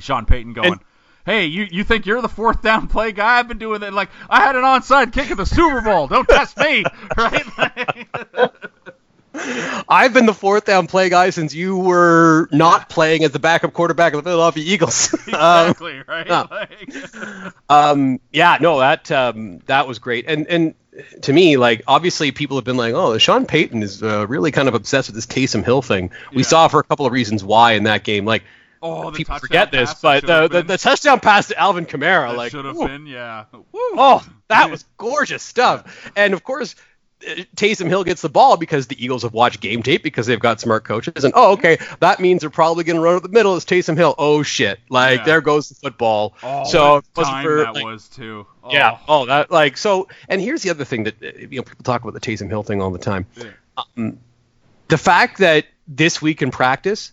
[0.00, 0.72] Sean Payton going.
[0.72, 0.80] And-
[1.24, 3.38] Hey, you, you think you're the fourth down play guy?
[3.38, 3.92] I've been doing it.
[3.92, 6.08] Like I had an onside kick at the Super Bowl.
[6.08, 6.82] Don't test me,
[7.16, 7.44] right?
[9.88, 13.72] I've been the fourth down play guy since you were not playing as the backup
[13.72, 15.14] quarterback of the Philadelphia Eagles.
[15.32, 16.26] Um, exactly, right?
[16.26, 16.42] yeah.
[16.50, 20.74] Like, um, yeah, no, that um, that was great, and and
[21.22, 24.68] to me, like obviously people have been like, oh, Sean Payton is uh, really kind
[24.68, 26.10] of obsessed with this Taysom Hill thing.
[26.32, 26.48] We Yeah.
[26.48, 28.42] saw for a couple of reasons why in that game, like.
[28.82, 32.50] Oh, People forget this, but the, the, the touchdown pass to Alvin Kamara, that like,
[32.50, 33.44] should have been, yeah.
[33.52, 33.62] Woo.
[33.74, 36.10] oh, that was gorgeous stuff.
[36.16, 36.74] And of course,
[37.26, 40.40] uh, Taysom Hill gets the ball because the Eagles have watched game tape because they've
[40.40, 41.24] got smart coaches.
[41.24, 43.56] And oh, okay, that means they're probably going to run up the middle.
[43.56, 44.14] It's Taysom Hill.
[44.18, 44.80] Oh shit!
[44.90, 45.24] Like Yeah.
[45.24, 46.34] there goes the football.
[46.42, 48.46] Oh, so time for, that like, was too.
[48.64, 48.72] Oh.
[48.72, 48.98] yeah.
[49.06, 50.08] Oh, that like so.
[50.28, 52.64] And here's the other thing that uh, you know people talk about the Taysom Hill
[52.64, 53.26] thing all the time.
[53.36, 53.50] Yeah.
[53.96, 54.18] Um,
[54.88, 57.12] the fact that this week in practice,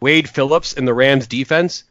[0.00, 1.84] Wade Phillips and the Rams defense,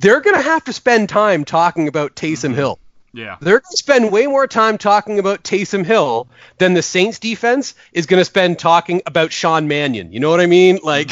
[0.00, 2.54] they're going to have to spend time talking about Taysom Mm-hmm.
[2.54, 2.78] Hill.
[3.14, 3.36] Yeah.
[3.40, 7.74] They're going to spend way more time talking about Taysom Hill than the Saints defense
[7.92, 10.12] is going to spend talking about Sean Mannion.
[10.12, 10.78] You know what I mean?
[10.82, 11.10] Like,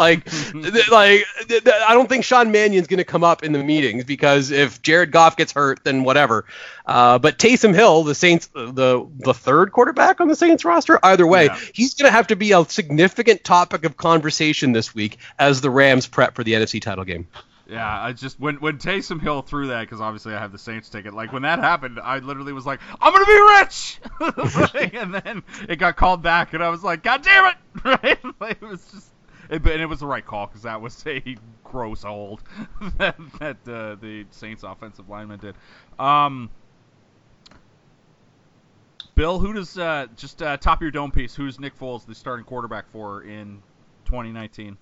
[0.00, 3.52] like, th- like, th- th- I don't think Sean Mannion's going to come up in
[3.52, 6.46] the meetings because if Jared Goff gets hurt, then whatever.
[6.84, 11.26] Uh, but Taysom Hill, the Saints, the the third quarterback on the Saints roster, either
[11.26, 11.58] way, Yeah.
[11.74, 15.70] he's going to have to be a significant topic of conversation this week as the
[15.70, 17.28] Rams prep for the NFC title game.
[17.68, 20.88] Yeah, I just when when Taysom Hill threw that because obviously I have the Saints
[20.88, 21.14] ticket.
[21.14, 24.00] Like when that happened, I literally was like, "I'm gonna be rich,"
[25.00, 28.18] and then it got called back, and I was like, "God damn it!" Right?
[28.40, 29.09] Like, it was just,
[29.50, 32.42] and it was the right call because that was a gross hold
[32.98, 35.54] that that uh, the Saints offensive lineman did.
[35.98, 36.50] Um,
[39.14, 41.34] Bill, who does uh, just uh, top of your dome piece?
[41.34, 43.62] Who's Nick Foles the starting quarterback for in
[44.06, 44.78] 2019?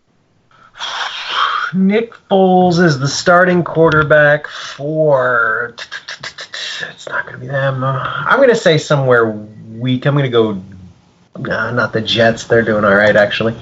[1.75, 5.75] Nick Foles is the starting quarterback for.
[6.91, 7.83] It's not going to be them.
[7.83, 10.07] I'm going to say somewhere weak.
[10.07, 10.63] I'm going to go.
[11.37, 12.45] Nah, not the Jets.
[12.45, 13.57] They're doing all right, actually.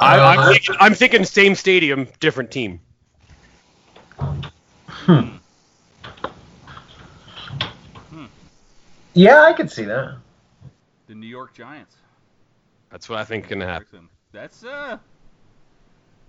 [0.00, 2.80] I, I'm, thinking, I'm thinking same stadium, different team.
[4.18, 5.36] Hmm.
[9.14, 10.16] Yeah, I could see that.
[11.06, 11.96] The New York Giants.
[12.90, 14.08] That's what I think can happen.
[14.32, 14.98] That's uh,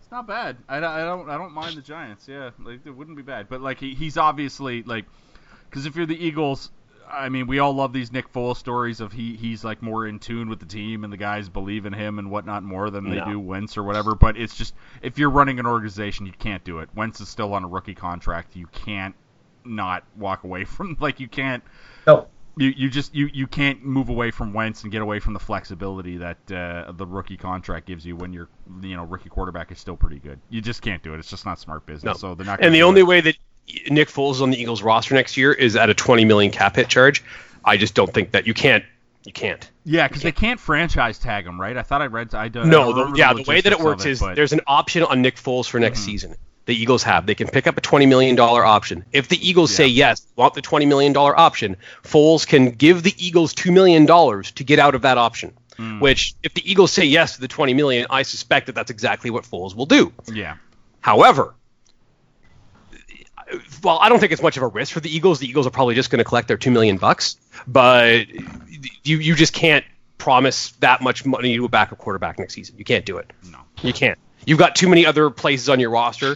[0.01, 0.57] it's not bad.
[0.67, 2.27] I, don't- I don't I don't mind the Giants.
[2.27, 3.47] Yeah, like it wouldn't be bad.
[3.49, 5.05] But like he, he's obviously like,
[5.69, 6.71] because if you're the Eagles,
[7.11, 10.19] I mean, we all love these Nick Foles stories of he he's like more in
[10.19, 13.17] tune with the team and the guys believe in him and whatnot more than they
[13.17, 13.25] No.
[13.25, 14.15] do Wentz or whatever.
[14.15, 16.89] But it's just if you're running an organization, you can't do it.
[16.95, 18.55] Wentz is still on a rookie contract.
[18.55, 19.15] You can't
[19.63, 21.63] not walk away from like you can't
[22.07, 25.33] No, you, you just you, you can't move away from Wentz and get away from
[25.33, 28.49] the flexibility that uh, the rookie contract gives you when your
[28.81, 30.39] you know rookie quarterback is still pretty good.
[30.49, 31.19] You just can't do it.
[31.19, 32.03] It's just not smart business.
[32.03, 32.13] No.
[32.13, 32.63] So they're not.
[32.63, 33.07] And the only it.
[33.07, 33.37] way that
[33.89, 36.75] Nick Foles is on the Eagles roster next year is at a 20 million cap
[36.75, 37.23] hit charge.
[37.63, 38.83] I just don't think that you can't.
[39.23, 39.69] You can't.
[39.85, 41.77] yeah, because they can't franchise tag him, right?
[41.77, 42.33] I thought I read.
[42.33, 42.65] I don't.
[42.65, 45.03] I No, don't the, yeah, the way that it works is but- there's an option
[45.03, 46.05] on Nick Foles for next Mhm.
[46.05, 46.35] season.
[46.65, 47.27] The Eagles have.
[47.27, 49.05] They can pick up a $20 million option.
[49.11, 53.53] If the Eagles say yes, want the $20 million option, Foles can give the Eagles
[53.53, 55.53] $2 million to get out of that option.
[55.77, 55.99] Mm.
[56.01, 59.29] Which, if the Eagles say yes to the 20 million, I suspect that that's exactly
[59.29, 60.11] what Foles will do.
[60.33, 60.55] yeah.
[60.99, 61.53] However,
[63.83, 65.39] well, I don't think it's much of a risk for the Eagles.
[65.39, 68.27] The Eagles are probably just going to collect their two million bucks, but
[69.03, 69.85] you you just can't
[70.17, 72.77] promise that much money to a backup quarterback next season.
[72.77, 73.31] You can't do it.
[73.51, 73.59] No.
[73.81, 74.19] You can't.
[74.45, 76.35] You've got too many other places on your roster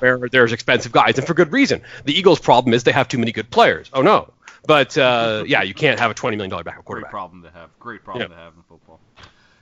[0.00, 1.82] where there's expensive guys, and for good reason.
[2.04, 3.90] The Eagles' problem is they have too many good players.
[3.92, 4.32] Oh no.
[4.66, 7.10] But uh, yeah, you can't have a twenty million dollar backup quarterback.
[7.10, 7.70] Great problem to have.
[7.78, 8.36] Great problem Yeah.
[8.36, 9.00] to have in football.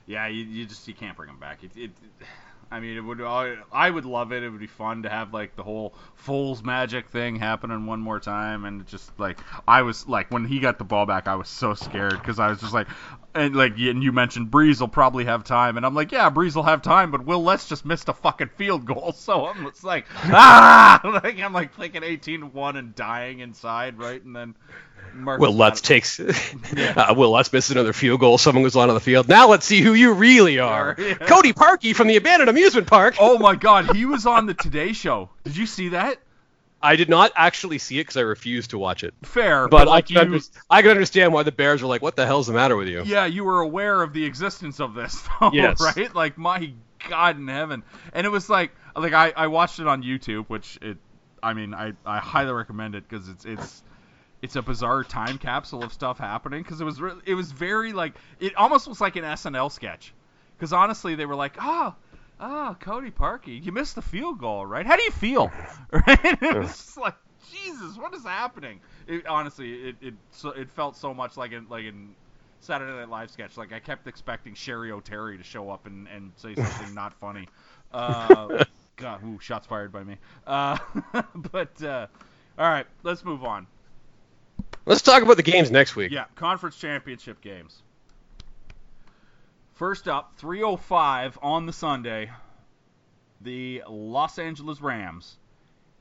[0.05, 1.63] Yeah, you, you just you can't bring him back.
[1.63, 1.91] It, it,
[2.69, 3.21] I mean, it would.
[3.21, 4.43] I, would love it.
[4.43, 8.19] It would be fun to have like the whole Foles magic thing happening one more
[8.19, 11.47] time, and just like I was like when he got the ball back, I was
[11.47, 12.87] so scared because I was just like,
[13.37, 16.55] and like and you mentioned Brees will probably have time, and I'm like, yeah, Brees
[16.55, 19.83] will have time, but Wil Lutz just missed a fucking field goal, so I'm just
[19.83, 24.55] like, ah, like I'm like thinking 18 to one and dying inside, right, and then.
[25.13, 28.37] Marcus Wil Lutz takes uh, Wil Lutz misses another field goal.
[28.37, 29.27] Someone goes on to the field.
[29.27, 30.95] Now let's see who you really are.
[30.99, 31.13] Yeah.
[31.15, 33.15] Cody Parkey from the abandoned amusement park.
[33.17, 35.29] Oh my God, he was on the Today Show.
[35.43, 36.19] Did you see that?
[36.81, 39.13] I did not actually see it because I refused to watch it.
[39.23, 42.01] Fair, But, like I, can you, under- I can understand why the Bears were like,
[42.03, 44.93] "What the hell's the matter with you?" yeah, you were aware of the existence of
[44.93, 45.81] this, though, Yes.
[45.81, 46.13] right?
[46.13, 46.71] Like my
[47.09, 50.77] God in heaven, and it was like, like I, I watched it on YouTube, which
[50.81, 50.97] it,
[51.41, 53.83] I mean, I, I highly recommend it because it's it's
[54.41, 57.91] it's a bizarre time capsule of stuff happening because it was re- it was very
[57.93, 60.13] like it almost was like an SNL sketch
[60.55, 61.95] because honestly they were like oh
[62.39, 64.85] oh Cody Parkey you missed the field goal right?
[64.85, 65.51] How do you feel?
[65.91, 66.19] Right?
[66.41, 67.15] It was just like
[67.51, 68.79] Jesus what is happening?
[69.07, 72.15] It, honestly it it so it felt so much like in like in
[72.59, 73.57] Saturday Night Live sketch.
[73.57, 77.47] Like I kept expecting Cheri Oteri to show up and and say something not funny.
[77.93, 78.65] Uh,
[78.97, 80.17] God ooh shots fired by me.
[80.45, 80.77] Uh,
[81.35, 82.07] but uh,
[82.57, 83.67] all right let's move on.
[84.85, 86.11] Let's talk about the games next week.
[86.11, 87.81] Yeah, conference championship games.
[89.77, 92.31] First up, 305 on the Sunday.
[93.41, 95.37] The Los Angeles Rams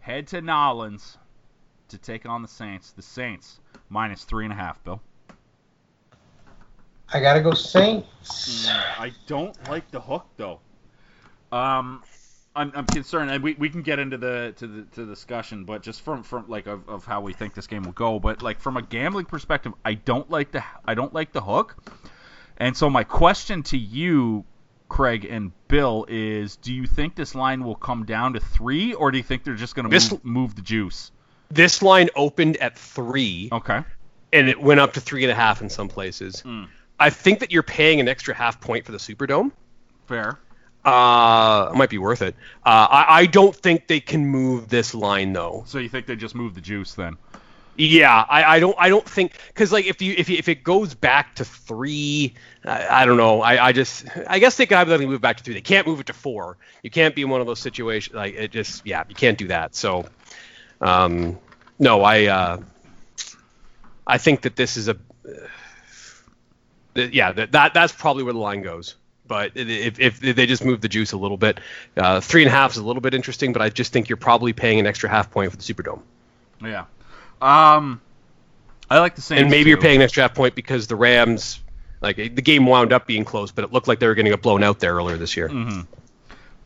[0.01, 1.19] head to Nolans
[1.89, 2.93] to take on the Saints.
[2.93, 3.61] The Saints
[3.91, 4.83] minus three and a half.
[4.83, 5.03] Bill.
[7.13, 8.67] I gotta go Saints.
[8.71, 10.61] I don't like the hook though.
[11.53, 12.03] Um,
[12.55, 15.67] I'm, I'm concerned, and we, we can get into the to the to the discussion,
[15.67, 18.41] but just from from like of, of how we think this game will go, but
[18.41, 21.77] like from a gambling perspective, I don't like the I don't like the hook,
[22.59, 24.45] and so my question to you,
[24.89, 29.11] Craig and Bill, is: Do you think this line will come down to three, or
[29.11, 31.11] do you think they're just going to move, the juice?
[31.51, 33.83] This line opened at three, Okay.
[34.33, 36.43] and it went up to three and a half in some places.
[36.45, 36.69] Mm.
[36.99, 39.53] I think that you're paying an extra half point for the Superdome.
[40.07, 40.39] Fair.
[40.85, 42.37] Uh, it might be worth it.
[42.65, 45.65] Uh, I, I don't think they can move this line though.
[45.67, 47.17] So you think they just move the juice then?
[47.79, 50.95] Yeah, I, I don't I don't think because like if you if if it goes
[50.95, 53.43] back to three, I, I don't know.
[53.43, 55.55] I, I just I guess they could hypothetically move back to three.
[55.55, 56.57] They can't move it to four.
[56.83, 59.49] You can't be in one of those situations like it just yeah you can't do
[59.49, 59.75] that.
[59.75, 60.07] So,
[60.81, 61.39] um,
[61.79, 62.61] no, I uh,
[64.07, 64.97] I think that this is a
[66.95, 68.97] th- yeah that, that that's probably where the line goes.
[69.27, 71.61] But if, if if they just move the juice a little bit,
[71.97, 73.53] uh, three and a half is a little bit interesting.
[73.53, 76.01] But I just think you're probably paying an extra half point for the Superdome.
[76.63, 76.85] Yeah.
[77.41, 78.01] Um,
[78.91, 79.43] I like the Saints.
[79.43, 81.61] and maybe you're paying an extra half point because the Rams,
[82.01, 84.31] like the game wound up being close, but it looked like they were going to
[84.31, 85.49] get blown out there earlier this year.
[85.49, 85.81] Mm-hmm.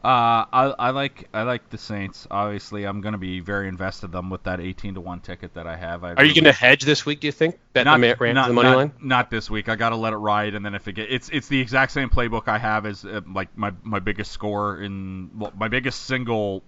[0.02, 2.26] Uh, I, I like I like the Saints.
[2.30, 5.52] Obviously, I'm going to be very invested in them with that 18 to one ticket
[5.54, 6.04] that I have.
[6.04, 7.20] I Are you going to hedge this week?
[7.20, 7.58] Do you think?
[7.74, 8.92] Bet the Rams not, the money not, line.
[9.02, 9.68] Not this week.
[9.68, 11.92] I got to let it ride, and then if it get, it's it's the exact
[11.92, 16.04] same playbook I have as uh, like my my biggest score in well, my biggest
[16.04, 16.62] single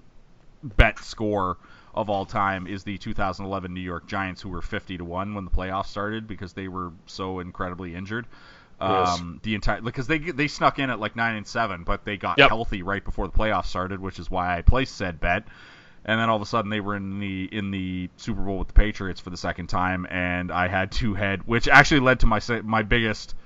[0.62, 1.56] bet score
[1.94, 5.44] of all time is the 2011 New York Giants, who were 50 to one when
[5.44, 8.26] the playoffs started because they were so incredibly injured.
[8.80, 9.08] Yes.
[9.18, 12.16] Um, the entire because they they snuck in at like nine and seven, but they
[12.16, 12.48] got Yep.
[12.48, 15.44] healthy right before the playoffs started, which is why I placed said bet.
[16.04, 18.68] And then all of a sudden they were in the in the Super Bowl with
[18.68, 22.26] the Patriots for the second time, and I had two head, which actually led to
[22.26, 23.36] my my biggest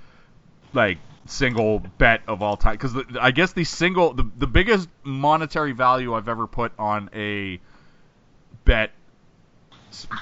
[0.72, 5.72] like single bet of all time because I guess the single the, the biggest monetary
[5.72, 7.60] value I've ever put on a
[8.66, 8.92] bet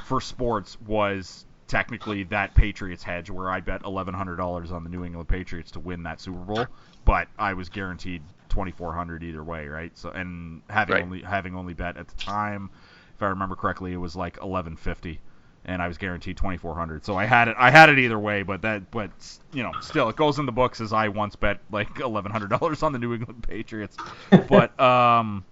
[0.04, 4.90] for sports was technically that Patriots hedge where I bet eleven hundred dollars on the
[4.90, 6.70] New England Patriots to win that Super Bowl,
[7.04, 9.96] but I was guaranteed twenty four hundred either way, right?
[9.98, 11.02] So and having Right.
[11.02, 12.70] only having only bet at the time,
[13.16, 15.20] if I remember correctly, it was like eleven fifty.
[15.66, 17.56] And I was guaranteed twenty four hundred, so I had it.
[17.58, 19.10] I had it either way, but that, but
[19.50, 22.50] you know, still, it goes in the books as I once bet like eleven hundred
[22.50, 23.98] dollars on the New England Patriots.
[24.46, 25.42] but um,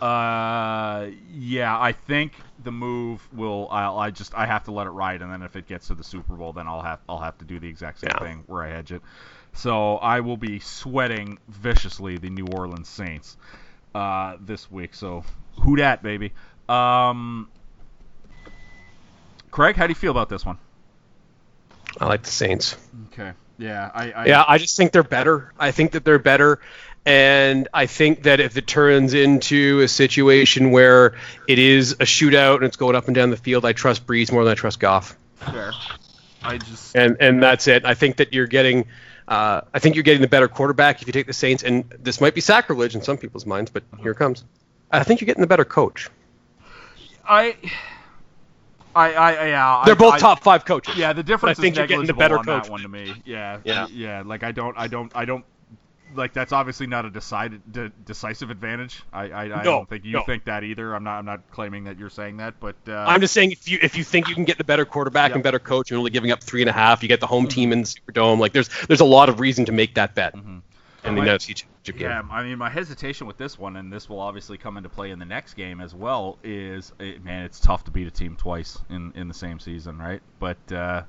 [0.00, 3.68] uh, yeah, I think the move will.
[3.70, 5.94] I'll, I just I have to let it ride, and then if it gets to
[5.94, 8.18] the Super Bowl, then I'll have I'll have to do the exact same Yeah.
[8.18, 9.02] thing where I hedge it.
[9.54, 13.36] So I will be sweating viciously the New Orleans Saints
[13.94, 14.94] uh, this week.
[14.94, 15.24] So
[15.62, 16.32] who dat, baby?
[16.68, 17.48] Um,
[19.50, 20.58] Craig, how do you feel about this one?
[22.00, 22.76] I like the Saints.
[23.12, 23.32] Okay.
[23.56, 25.52] Yeah, I, I Yeah, I just think they're better.
[25.58, 26.58] I think that they're better.
[27.06, 31.14] And I think that if it turns into a situation where
[31.46, 34.32] it is a shootout and it's going up and down the field, I trust Brees
[34.32, 35.16] more than I trust Goff.
[35.36, 35.72] fair.
[36.42, 37.84] I just And and that's it.
[37.84, 38.86] I think that you're getting,
[39.28, 41.62] uh, I think you're getting the better quarterback if you take the Saints.
[41.62, 44.44] And this might be sacrilege in some people's minds, but here it comes.
[44.90, 46.08] I think you're getting the better coach.
[47.28, 47.56] I
[48.96, 49.82] I I yeah.
[49.84, 50.96] They're I- both I- top five coaches.
[50.96, 52.64] Yeah, the difference I think is you're getting the negligible better on coach.
[52.64, 53.14] that one to me.
[53.24, 53.86] Yeah, Yeah.
[53.90, 54.22] yeah.
[54.24, 55.44] Like I don't, I don't, I don't.
[56.14, 59.02] Like that's obviously not a decided, de- decisive advantage.
[59.12, 60.22] I, I, I No, don't think you no.
[60.22, 60.94] think that either.
[60.94, 63.68] I'm not, I'm not claiming that you're saying that, but uh, I'm just saying if
[63.68, 66.10] you if you think you can get the better quarterback and better coach, and only
[66.10, 68.38] giving up three and a half, you get the home team in the Superdome.
[68.38, 70.62] Like there's there's a lot of reason to make that bet in
[71.02, 71.28] the Right.
[71.28, 72.00] NFC Championship game.
[72.00, 75.10] Yeah, I mean, my hesitation with this one, and this will obviously come into play
[75.10, 78.36] in the next game as well, is it, man, it's tough to beat a team
[78.36, 80.22] twice in in the same season, right?
[80.38, 81.02] But uh,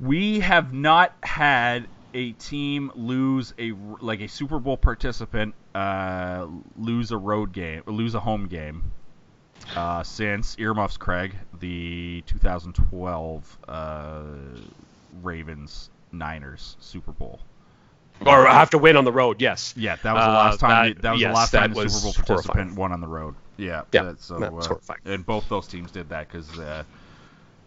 [0.00, 6.46] we have not had a team lose a like a Super Bowl participant uh,
[6.76, 8.84] lose a road game, lose a home game.
[9.76, 14.22] Uh, since earmuffs Craig, the 2012 uh,
[15.22, 17.40] Ravens Niners Super Bowl.
[18.26, 19.40] Or have to win on the road.
[19.40, 19.72] Yes.
[19.76, 20.94] Yeah, that was the Uh, last time.
[20.94, 22.74] that- That, was yes, the last time the Super Bowl participant horrifying.
[22.76, 23.34] won on the road.
[23.56, 25.00] Yeah, Yeah, that- so uh, horrifying.
[25.04, 26.84] and both those teams did that because uh,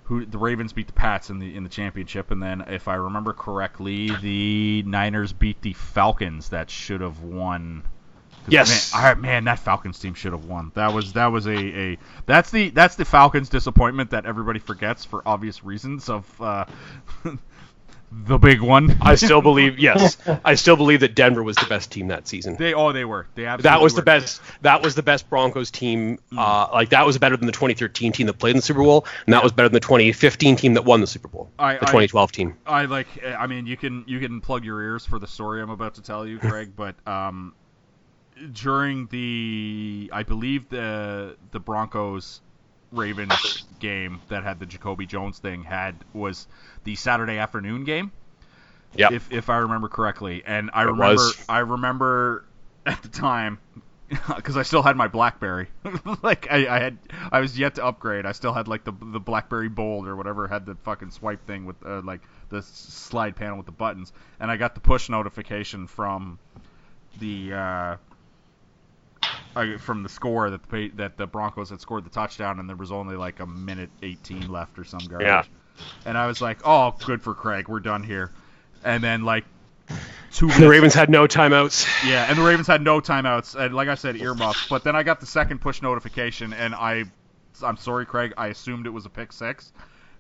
[0.06, 2.96] who the Ravens beat the Pats in the in the championship, and then if I
[2.96, 7.84] remember correctly, the Niners beat the Falcons that should have won.
[8.48, 8.94] Yes.
[8.94, 10.72] man, I- man, that Falcons team should have won.
[10.76, 11.98] That was that was a, a
[12.28, 16.66] that's the that's the Falcons disappointment that everybody forgets for obvious reasons of uh,
[18.24, 18.98] the big one.
[19.02, 20.18] I still believe yes.
[20.44, 22.56] I still believe that Denver was the best team that season.
[22.56, 24.42] They oh they were they absolutely That was the best.
[24.62, 26.20] That was the best Broncos team.
[26.32, 26.40] Hmm.
[26.40, 29.06] Uh, like that was better than the 2013 team that played in the Super Bowl,
[29.26, 31.50] and that was better than the 2015 team that won the Super Bowl.
[31.60, 32.56] I- the I- 2012 team.
[32.66, 33.08] I like.
[33.24, 36.02] I mean, you can you can plug your ears for the story I'm about to
[36.02, 36.76] tell you, Greg.
[36.76, 37.54] but um,
[38.54, 42.42] during the, I believe the the Broncos
[42.96, 46.48] Ravens game that had the Jacoby Jones thing had was
[46.84, 48.12] the Saturday afternoon game,
[48.96, 49.10] Yeah.
[49.12, 50.44] if if I remember correctly.
[50.46, 51.46] And I It remember was.
[51.50, 52.46] I remember
[52.86, 53.60] at the time
[54.36, 55.68] because I still had my BlackBerry.
[56.24, 56.98] like I, I had
[57.32, 58.26] I was yet to upgrade.
[58.26, 61.66] I still had like the the BlackBerry Bold or whatever had the fucking swipe thing
[61.66, 65.88] with uh, like the slide panel with the buttons, and I got the push notification
[65.88, 66.40] from
[67.20, 67.54] the.
[67.54, 67.98] Uh,
[69.56, 72.76] I, from the score that the that the Broncos had scored the touchdown and there
[72.76, 75.28] was only like a minute 18 left or some garbage.
[75.28, 75.44] Yeah.
[76.06, 77.68] And I was like, "Oh, good for Craig.
[77.68, 78.32] We're done here."
[78.84, 79.46] And then like
[80.32, 81.88] two The Ravens had no timeouts.
[82.08, 84.68] yeah, and the Ravens had no timeouts, and like I said, earmuffs.
[84.70, 87.06] But then I got the second push notification, and I,
[87.64, 89.72] I'm sorry, Craig, I assumed it was a pick six,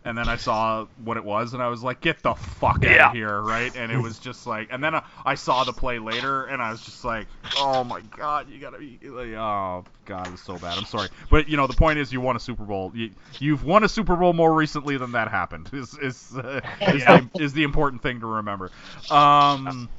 [0.06, 2.91] and then I saw what it was, and I was like, get the fuck out
[2.91, 3.08] Yeah.
[3.08, 3.76] of here, right?
[3.76, 6.72] And it was just like, and then I, I saw the play later, and I
[6.72, 10.60] was just like, oh my god, you gotta be, like, oh god, it was so
[10.60, 10.78] bad.
[10.78, 12.91] I'm sorry, but you know, the point is, you won a Super Bowl.
[12.95, 15.70] You, you've won a Super Bowl more recently than that happened.
[15.74, 17.22] Is is uh, is, Yeah.
[17.22, 18.72] the, is the important thing to remember.
[19.10, 19.89] Um.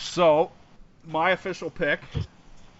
[0.00, 0.52] So,
[1.04, 2.00] my official pick,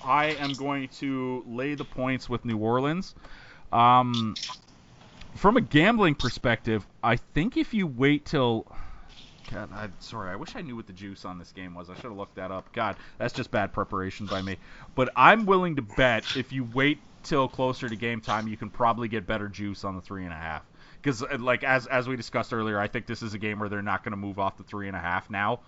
[0.02, 3.14] I am going to lay the points with New Orleans.
[3.72, 4.36] Um,
[5.38, 8.66] from a gambling perspective, I think if you wait till
[9.52, 11.88] God, I, sorry, I wish I knew what the juice on this game was.
[11.88, 12.70] I should have looked that up.
[12.72, 14.58] God, that's just bad preparation by me.
[14.94, 18.68] But I'm willing to bet if you wait till closer to game time, you can
[18.68, 20.64] probably get better juice on the three and a half.
[21.00, 23.80] Because, like as as we discussed earlier, I think this is a game where they're
[23.80, 25.60] not going to move off the three and a half now.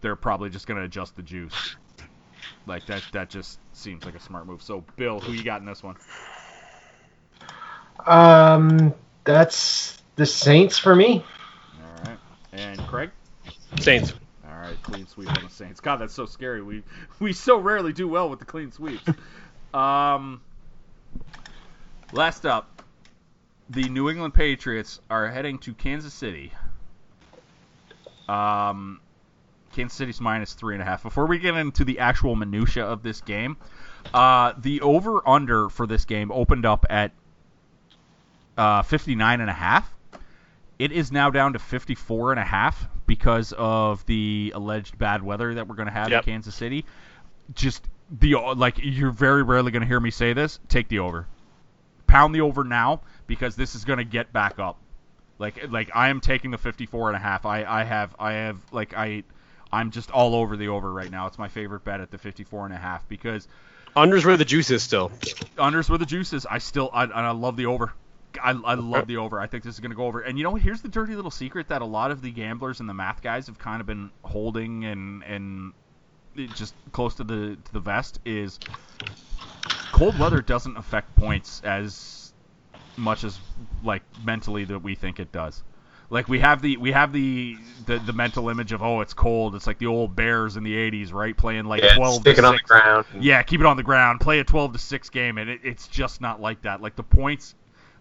[0.00, 1.76] They're probably just going to adjust the juice.
[2.66, 4.62] Like that, that just seems like a smart move.
[4.62, 5.96] So, Bill, who you got in this one?
[8.06, 8.94] Um,
[9.24, 11.24] that's the Saints for me.
[11.80, 12.18] All right,
[12.52, 13.10] and Craig.
[13.80, 14.12] Saints.
[14.46, 15.80] All right, clean sweep on the Saints.
[15.80, 16.62] God, that's so scary.
[16.62, 16.82] We
[17.18, 19.04] we so rarely do well with the clean sweeps.
[19.74, 20.40] Um,
[22.12, 22.80] last up,
[23.68, 26.52] the New England Patriots are heading to Kansas City.
[28.28, 29.00] Um,
[29.74, 31.02] Kansas City's minus three and a half.
[31.02, 33.56] Before we get into the actual minutia of this game,
[34.14, 37.10] uh, the over under for this game opened up at
[38.56, 39.90] uh, 59 and a half.
[40.78, 45.54] It is now down to 54 and a half because of the alleged bad weather
[45.54, 46.26] that we're going to have Yep.
[46.26, 46.84] in Kansas City.
[47.54, 50.58] Just the like you're very rarely going to hear me say this.
[50.68, 51.26] Take the over.
[52.06, 54.78] Pound the over now because this is going to get back up.
[55.38, 57.46] Like like I am taking the 54 and a half.
[57.46, 59.22] I I have I have like I
[59.72, 61.26] I'm just all over the over right now.
[61.26, 63.46] It's my favorite bet at the 54 and a half because
[63.96, 65.10] Unders where the juice is still.
[65.56, 66.46] unders where the juice is.
[66.46, 67.92] I still I, I love the over.
[68.42, 69.40] I, I love the over.
[69.40, 70.20] I think this is going to go over.
[70.20, 70.54] And you know?
[70.54, 73.46] Here's the dirty little secret that a lot of the gamblers and the math guys
[73.46, 75.72] have kind of been holding and and
[76.54, 78.58] just close to the to the vest is
[79.92, 82.32] cold weather doesn't affect points as
[82.96, 83.38] much as
[83.82, 85.62] like mentally that we think it does.
[86.10, 87.56] Like we have the we have the,
[87.86, 89.54] the the mental image of oh it's cold.
[89.54, 91.36] It's like the old Bears in the '80s, right?
[91.36, 93.06] Playing like 12 stick to it on the ground.
[93.18, 94.20] Yeah, keep it on the ground.
[94.20, 96.82] Play a 12 to 6 game, and it, it's just not like that.
[96.82, 97.54] Like the points,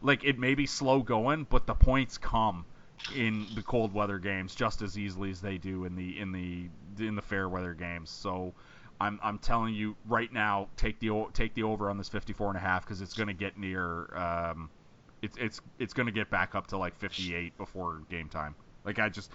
[0.03, 2.65] like it may be slow going, but the points come
[3.15, 6.69] in the cold weather games just as easily as they do in the in the
[7.05, 8.09] in the fair weather games.
[8.11, 8.53] So
[9.01, 12.57] I'm I'm telling you right now, take the take the over on this 54 and
[12.57, 14.15] a half because it's going to get near.
[14.15, 14.69] Um,
[15.21, 18.55] it's it's it's going to get back up to like 58 before game time.
[18.85, 19.31] Like I just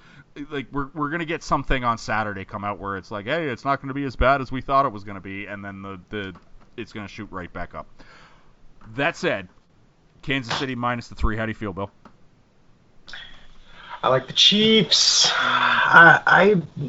[0.51, 3.65] like we're we're gonna get something on Saturday come out where it's like, hey, it's
[3.65, 5.99] not gonna be as bad as we thought it was gonna be, and then the
[6.11, 6.35] the
[6.77, 7.87] it's gonna shoot right back up.
[8.95, 9.49] That said,
[10.23, 11.37] Kansas City minus the three.
[11.37, 11.91] How do you feel, Bill?
[14.01, 15.29] I like the Chiefs.
[15.35, 16.23] I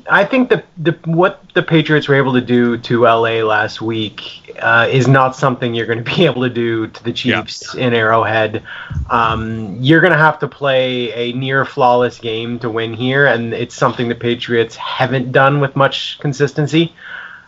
[0.08, 3.82] I, I think the, the what the Patriots were able to do to LA last
[3.82, 7.74] week uh, is not something you're going to be able to do to the Chiefs
[7.74, 8.62] in Arrowhead.
[9.10, 13.56] Um, you're going to have to play a near flawless game to win here, and
[13.56, 16.94] it's something the Patriots haven't done with much consistency.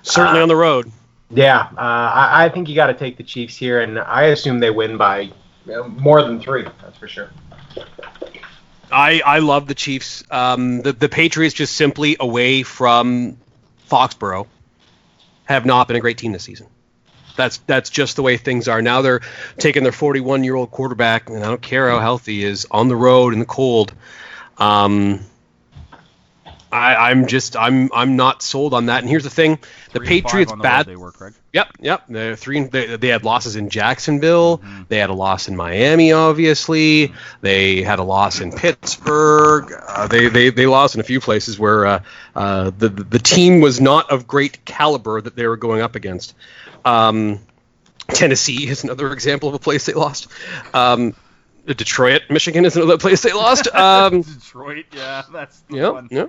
[0.01, 0.91] Certainly Uh, on the road.
[1.29, 4.59] Yeah, uh, I, I think you got to take the Chiefs here, and I assume
[4.59, 5.31] they win by
[5.65, 6.63] more than three.
[6.81, 7.29] That's for sure.
[8.91, 10.23] I, I love the Chiefs.
[10.29, 13.37] Um, the, the Patriots just simply away from
[13.89, 14.47] Foxborough
[15.45, 16.67] have not been a great team this season.
[17.37, 18.81] That's that's just the way things are.
[18.81, 19.21] Now they're
[19.57, 22.89] taking their 41 year old quarterback, and I don't care how healthy he is, on
[22.89, 23.93] the road in the cold.
[24.57, 25.21] Um,
[26.71, 29.01] I, I'm just I'm I'm not sold on that.
[29.01, 29.59] And here's the thing:
[29.91, 30.85] the Three Patriots the bad.
[30.85, 31.33] They were Craig.
[31.53, 32.03] Yep, yep.
[32.07, 32.63] They're three.
[32.63, 34.59] They, they had losses in Jacksonville.
[34.59, 34.83] Mm-hmm.
[34.87, 37.13] They had a loss in Miami, obviously.
[37.41, 39.73] They had a loss in Pittsburgh.
[39.87, 42.03] Uh, they, they they lost in a few places where uh,
[42.35, 46.35] uh, the the team was not of great caliber that they were going up against.
[46.85, 47.39] Um,
[48.07, 50.27] Tennessee is another example of a place they lost.
[50.73, 51.15] Um,
[51.65, 53.67] Detroit, Michigan is another place they lost.
[53.73, 56.07] Um, Detroit, yeah, that's the one.
[56.11, 56.25] yeah.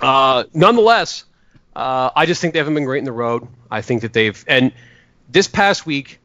[0.00, 1.24] Uh, nonetheless,
[1.74, 3.46] uh, I just think they haven't been great in the road.
[3.70, 4.72] I think that they've and
[5.28, 6.18] this past week,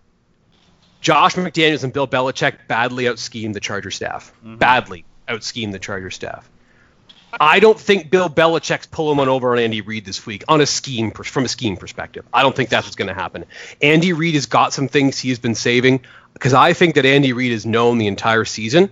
[1.01, 4.33] Josh McDaniels and Bill Belichick badly out schemed the Charger staff.
[4.43, 6.49] Badly out schemed the Charger staff.
[7.39, 10.65] I don't think Bill Belichick's pulling one over on Andy Reid this week on a
[10.65, 12.25] scheme from a scheme perspective.
[12.33, 13.45] I don't think that's what's going to happen.
[13.81, 16.01] Andy Reid has got some things he has been saving
[16.33, 18.89] because I think that Andy Reid has known the entire season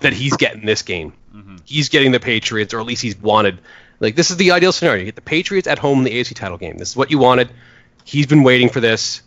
[0.00, 1.12] that he's getting this game.
[1.64, 3.58] He's getting the Patriots, or at least he's wanted.
[4.00, 6.34] Like this is the ideal scenario: you get the Patriots at home in the AFC
[6.34, 6.76] title game.
[6.78, 7.50] This is what you wanted.
[8.04, 9.22] He's been waiting for this.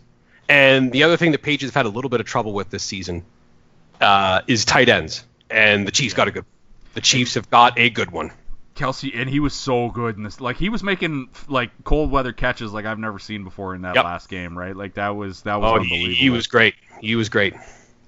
[0.48, 2.82] And the other thing the Patriots have had a little bit of trouble with this
[2.82, 3.24] season
[4.00, 6.44] uh, is tight ends, and the Chiefs got a good.
[6.94, 8.32] The Chiefs have got a good one.
[8.74, 10.40] Kelce, and he was so good in this.
[10.40, 13.94] Like he was making like cold weather catches like I've never seen before in that
[13.94, 14.04] Yep.
[14.04, 14.74] last game, right?
[14.74, 16.08] Like that was that was Oh, unbelievable.
[16.08, 16.74] he, he was great.
[17.00, 17.54] He was great.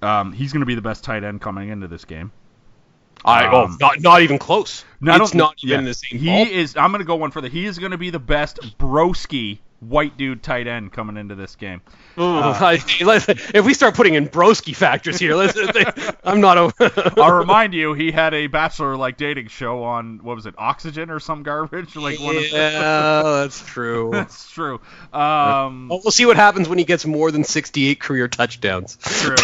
[0.00, 2.32] Um, he's going to be the best tight end coming into this game.
[3.24, 4.84] I Um, oh, not not even close.
[5.00, 5.74] No, it's not yeah.
[5.74, 6.18] even the same.
[6.20, 6.46] He ball.
[6.46, 6.76] is.
[6.76, 7.48] I'm going to go one further.
[7.48, 11.56] He is going to be the best broski white dude tight end coming into this
[11.56, 11.80] game.
[12.16, 15.58] Ooh, I- if we start putting in broski factors here, let's,
[16.24, 17.14] I'm not a.
[17.20, 21.18] I'll remind you, he had a bachelor-like dating show on what was it, Oxygen or
[21.18, 21.96] some garbage?
[21.96, 24.10] Like one of yeah, that's true.
[24.12, 24.80] That's true.
[25.12, 28.98] Um, Well, we'll see what happens when he gets more than 68 career touchdowns.
[29.02, 29.34] true.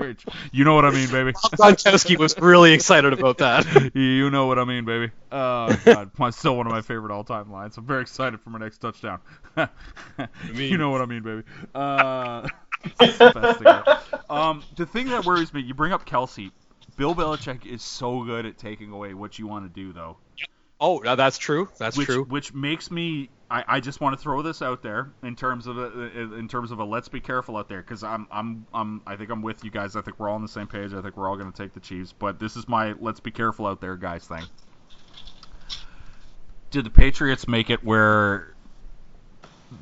[0.00, 0.16] Very.
[0.52, 1.32] You know what I mean, baby.
[1.32, 3.66] Gronkowski was really excited about that.
[3.94, 5.10] You know what I mean, baby.
[5.30, 7.76] Oh God, my, still one of my favorite all-time lines.
[7.76, 9.20] I'm very excited for my next touchdown.
[10.54, 11.42] you know what I mean, baby.
[11.74, 12.48] Uh,
[12.98, 16.50] the best thing um, the thing that worries me, you bring up Kelce.
[16.96, 20.16] Bill Belichick is so good at taking away what you want to do, though.
[20.80, 21.68] Oh, that's true.
[21.78, 22.24] That's which, true.
[22.24, 23.28] Which makes me.
[23.50, 26.70] I, I just want to throw this out there in terms of a, in terms
[26.70, 29.62] of a let's be careful out there because I'm I'm I'm I think I'm with
[29.62, 29.94] you guys.
[29.94, 30.94] I think we're all on the same page.
[30.94, 32.14] I think we're all going to take the Chiefs.
[32.18, 34.44] But this is my let's be careful out there, guys thing.
[36.70, 38.54] Did the Patriots make it where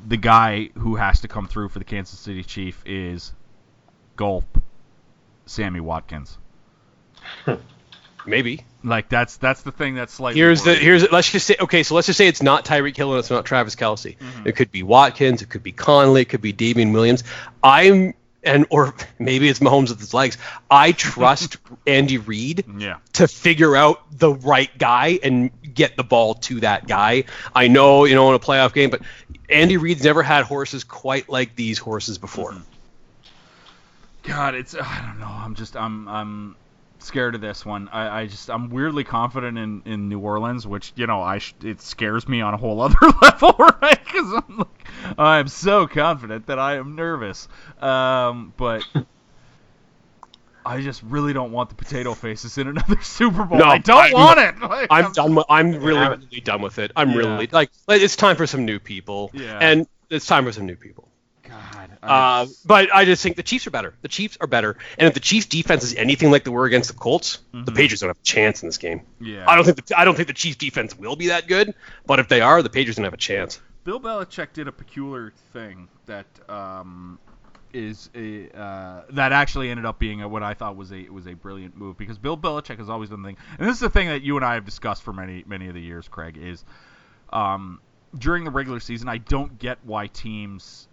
[0.07, 3.31] the guy who has to come through for the Kansas City Chief is
[4.17, 4.61] gulp
[5.45, 6.37] Sammy Watkins?
[8.25, 8.65] Maybe.
[8.83, 10.39] Like that's that's the thing that's slightly.
[10.39, 13.11] Here's the here's let's just say okay, so let's just say it's not Tyreek Hill
[13.11, 14.17] and it's not Travis Kelce.
[14.17, 14.47] Mm-hmm.
[14.47, 17.25] It could be Watkins, it could be Conley, it could be Damien Williams.
[17.61, 20.37] I'm and or maybe it's Mahomes with his legs.
[20.71, 21.57] I trust
[21.87, 22.97] Andy Reid yeah.
[23.13, 27.25] to figure out the right guy and get the ball to that guy.
[27.53, 29.01] I know, you know, in a playoff game, but
[29.49, 32.51] Andy Reid's never had horses quite like these horses before.
[32.51, 32.63] Mm-hmm.
[34.23, 35.27] God, it's I don't know.
[35.27, 36.55] I'm just I'm I'm
[37.03, 37.87] scared of this one.
[37.89, 41.53] I, I just I'm weirdly confident in, in New Orleans, which you know I sh-
[41.63, 43.99] it scares me on a whole other level, right?
[44.03, 44.87] Because I'm like
[45.17, 47.47] I'm so confident that I am nervous.
[47.81, 48.83] Um, but
[50.65, 53.57] I just really don't want the potato faces in another Super Bowl.
[53.59, 54.59] No, I don't I'm- want it.
[54.59, 55.35] Like, I'm done.
[55.35, 56.09] With, I'm really, Yeah.
[56.09, 56.91] really done with it.
[56.95, 57.17] I'm Yeah.
[57.17, 59.31] really like, like, it's time for some new people.
[59.33, 59.57] Yeah.
[59.59, 61.08] And it's time for some new people.
[61.49, 61.89] God.
[62.01, 63.93] Uh, but I just think the Chiefs are better.
[64.01, 64.77] The Chiefs are better.
[64.97, 68.01] And if the Chiefs defense is anything like they were against the Colts, the Patriots
[68.01, 69.01] don't have a chance in this game.
[69.19, 69.45] yeah.
[69.47, 71.73] I don't think the, I don't think the Chiefs defense will be that good.
[72.05, 73.59] But if they are, the Patriots don't have a chance.
[73.83, 77.17] Bill Belichick did a peculiar thing that um,
[77.73, 81.27] is a uh, that actually ended up being a, what I thought was a was
[81.27, 83.89] a brilliant move because Bill Belichick has always done the thing, and this is the
[83.89, 86.63] thing that you and I have discussed for many many of the years, Craig, is
[87.31, 87.79] um,
[88.17, 90.87] during the regular season I don't get why teams.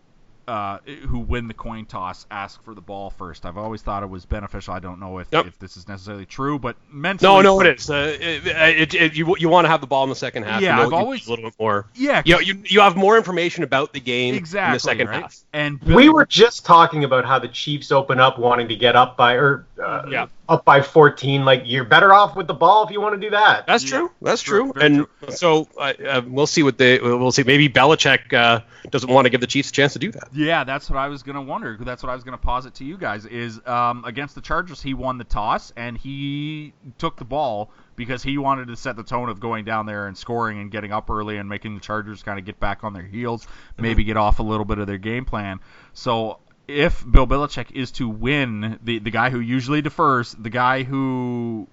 [0.48, 0.78] Uh,
[1.08, 3.44] who win the coin toss ask for the ball first.
[3.44, 4.74] I've always thought it was beneficial.
[4.74, 5.46] I don't know if, Yep.
[5.46, 7.90] if this is necessarily true, but mentally, No, no, it is.
[7.90, 10.60] Uh, it, it, it, you you want to have the ball in the second half.
[10.62, 11.86] Yeah, you know, I've you- always- a little bit more.
[11.96, 14.68] Yeah, You, know, you you have more information about the game exactly.
[14.68, 15.22] in the second right?
[15.22, 15.36] half.
[15.52, 18.94] And Bill, We were just talking about how the Chiefs open up wanting to get
[18.94, 20.26] up by or uh, Yeah.
[20.48, 21.44] up by 14.
[21.44, 23.66] Like you're better off with the ball if you want to do that.
[23.66, 23.98] That's Yeah.
[23.98, 24.10] true.
[24.22, 24.72] That's True.
[24.72, 24.72] true.
[24.74, 27.42] Very And so uh, uh, we'll see what they we'll see.
[27.42, 30.28] Maybe Belichick uh, doesn't want to give the Chiefs a chance to do that.
[30.36, 31.78] Yeah, that's what I was gonna wonder.
[31.80, 33.24] That's what I was gonna posit to you guys.
[33.24, 38.22] Is um, against the Chargers, he won the toss and he took the ball because
[38.22, 41.08] he wanted to set the tone of going down there and scoring and getting up
[41.08, 44.38] early and making the Chargers kind of get back on their heels, maybe get off
[44.38, 45.58] a little bit of their game plan.
[45.94, 50.82] So if Bill Belichick is to win, the the guy who usually defers, the guy
[50.82, 51.66] who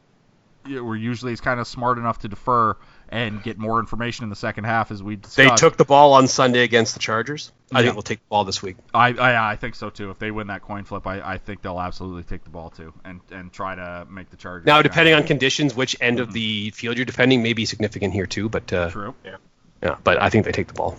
[0.72, 2.78] or usually is kind of smart enough to defer
[3.14, 5.38] and get more information in the second half, as we discussed.
[5.38, 7.52] They took the ball on Sunday against the Chargers.
[7.72, 7.84] I Yeah.
[7.86, 8.76] think they'll take the ball this week.
[8.94, 10.10] I, I I think so too.
[10.10, 12.92] If they win that coin flip, I, I think they'll absolutely take the ball too
[13.06, 14.66] and and try to make the Chargers.
[14.66, 18.26] Now, depending on conditions, which end of the field you're defending may be significant here
[18.26, 18.50] too.
[18.50, 19.14] But uh, True.
[19.24, 20.98] yeah, but I think they take the ball.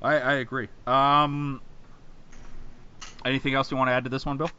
[0.00, 0.68] I, I agree.
[0.86, 1.60] Um.
[3.24, 4.50] Anything else you want to add to this one, Bill?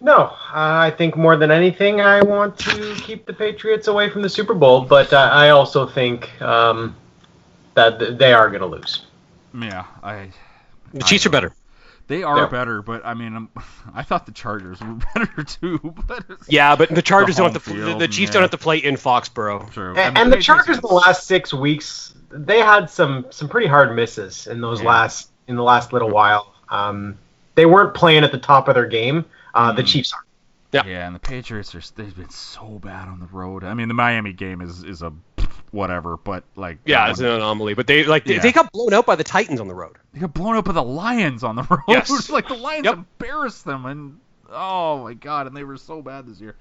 [0.00, 4.30] No, I think more than anything, I want to keep the Patriots away from the
[4.30, 6.96] Super Bowl, but I I also think um,
[7.74, 9.04] that th- they are going to lose.
[9.54, 10.30] Yeah, I.
[10.94, 11.52] The Chiefs are better.
[12.08, 12.46] They are Yeah.
[12.46, 13.48] better, but I mean, I'm,
[13.94, 15.94] I thought the Chargers were better too.
[16.06, 17.70] But Yeah, but the Chargers The don't have to.
[17.70, 18.32] home The, the Chiefs yeah.
[18.34, 19.70] don't have to play in Foxborough.
[19.70, 19.90] true.
[19.96, 23.66] And, and the Patriots- Chargers in the last six weeks, they had some some pretty
[23.68, 24.88] hard misses in those Yeah.
[24.88, 26.54] last in the last little while.
[26.70, 27.18] Um,
[27.54, 29.24] they weren't playing at the top of their game.
[29.54, 29.86] Uh, The Mhm.
[29.86, 30.24] Chiefs are.
[30.72, 30.82] Yeah.
[30.86, 33.64] Yeah, and the Patriots are they've been so bad on the road.
[33.64, 35.12] I mean, the Miami game is is a
[35.72, 37.74] whatever, but like Yeah, it's one- an anomaly.
[37.74, 38.40] But they like they, Yeah.
[38.40, 39.96] they got blown out by the Titans on the road.
[40.12, 41.80] They got blown up by the Lions on the road.
[41.88, 42.28] Yes.
[42.30, 42.94] like the Lions Yep.
[42.94, 44.18] embarrassed them, and
[44.50, 46.54] oh my god, and they were so bad this year.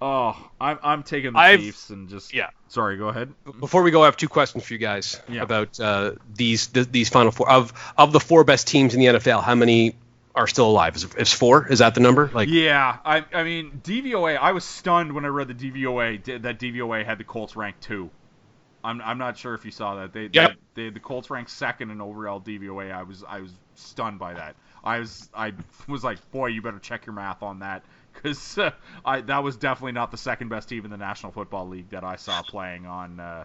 [0.00, 2.48] Oh, I'm I'm taking the I've- Chiefs and just yeah.
[2.68, 3.32] Sorry, go ahead.
[3.60, 5.42] Before we go, I have two questions for you guys Yeah.
[5.42, 9.06] about uh, these th- these final four of of the four best teams in the
[9.06, 9.42] NFL.
[9.42, 9.94] How many
[10.34, 10.96] are still alive?
[10.96, 11.70] Is, is four?
[11.70, 12.30] Is that the number?
[12.32, 14.36] Like Yeah, I I mean DVOA.
[14.36, 18.10] I was stunned when I read the DVOA that DVOA had the Colts ranked two.
[18.82, 20.12] I'm, I'm not sure if you saw that.
[20.12, 20.56] They, Yep.
[20.74, 22.92] they, they the Colts ranked second in overall DVOA.
[22.92, 24.56] I was I was stunned by that.
[24.84, 25.52] I was I
[25.88, 27.82] was like, boy, you better check your math on that
[28.12, 28.72] because uh,
[29.04, 32.04] I that was definitely not the second best team in the National Football League that
[32.04, 33.44] I saw playing on uh,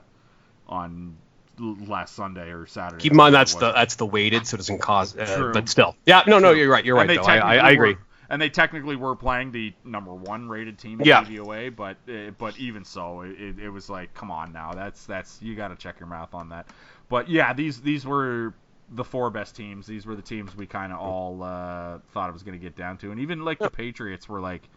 [0.68, 1.16] on
[1.60, 3.02] last Sunday or Saturday.
[3.02, 5.16] Keep in mind that's the that's the weighted, so it doesn't cause.
[5.18, 5.54] Uh, True.
[5.54, 6.84] but still, yeah, no, no, you're right.
[6.86, 7.02] You're right.
[7.02, 7.24] And they Though.
[7.24, 7.94] I, I, agree.
[7.94, 8.00] were-
[8.30, 11.24] and they technically were playing the number one rated team in Yeah.
[11.24, 15.42] DVOA, but uh, but even so, it, it was like, come on now, that's that's
[15.42, 16.68] you got to check your mouth on that.
[17.10, 18.54] But yeah, these these were
[18.92, 19.88] the four best teams.
[19.88, 22.76] These were the teams we kind of all uh, thought it was going to get
[22.76, 24.70] down to, and even like the Patriots were like.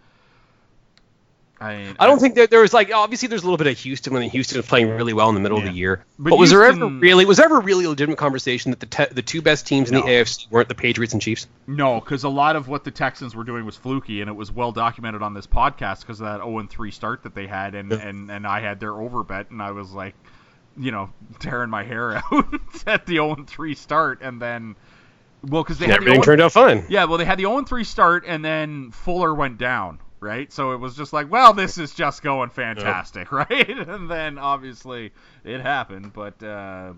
[1.63, 3.79] I, mean, I don't think that there was like obviously there's a little bit of
[3.79, 6.05] Houston when Houston was playing really well in the middle of the year.
[6.19, 8.87] But But, was there ever really was there ever really a legitimate conversation that the
[8.87, 10.03] te- the two best teams in No.
[10.03, 11.47] the AFC weren't the Patriots and Chiefs?
[11.67, 14.51] No, because a lot of what the Texans were doing was fluky, and it was
[14.51, 17.91] well documented on this podcast because of that 0 3 start that they had, and,
[17.93, 17.99] Yeah.
[17.99, 20.15] and, and I had their over bet, and I was like,
[20.77, 22.47] you know, tearing my hair out
[22.87, 24.75] at the 0 3 start, and then,
[25.45, 26.85] well, because they oh And had the everything 0 turned out fine.
[26.89, 30.51] yeah, well, they had the 0 3 start, and then Fuller went down, right?
[30.53, 33.69] So it was just like, well, this is just going fantastic, right?
[33.69, 35.13] And then obviously
[35.45, 36.93] it happened, but uh,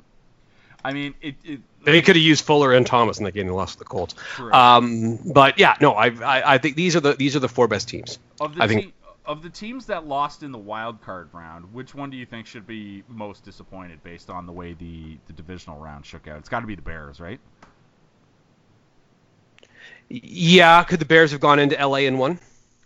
[0.85, 3.53] I mean, it, it They could have used Fuller and Thomas in that game they
[3.53, 4.15] lost to the Colts.
[4.53, 7.67] Um, but yeah, no, I, I I think these are the these are the four
[7.67, 8.19] best teams.
[8.41, 8.95] Of the I think- te-
[9.27, 12.47] of the teams that lost in the wild card round, which one do you think
[12.47, 16.37] should be most disappointed based on the way the, the divisional round shook out?
[16.37, 17.41] It's got to be the Bears, right?
[20.11, 22.39] Yeah, could the Bears have gone into LA and won?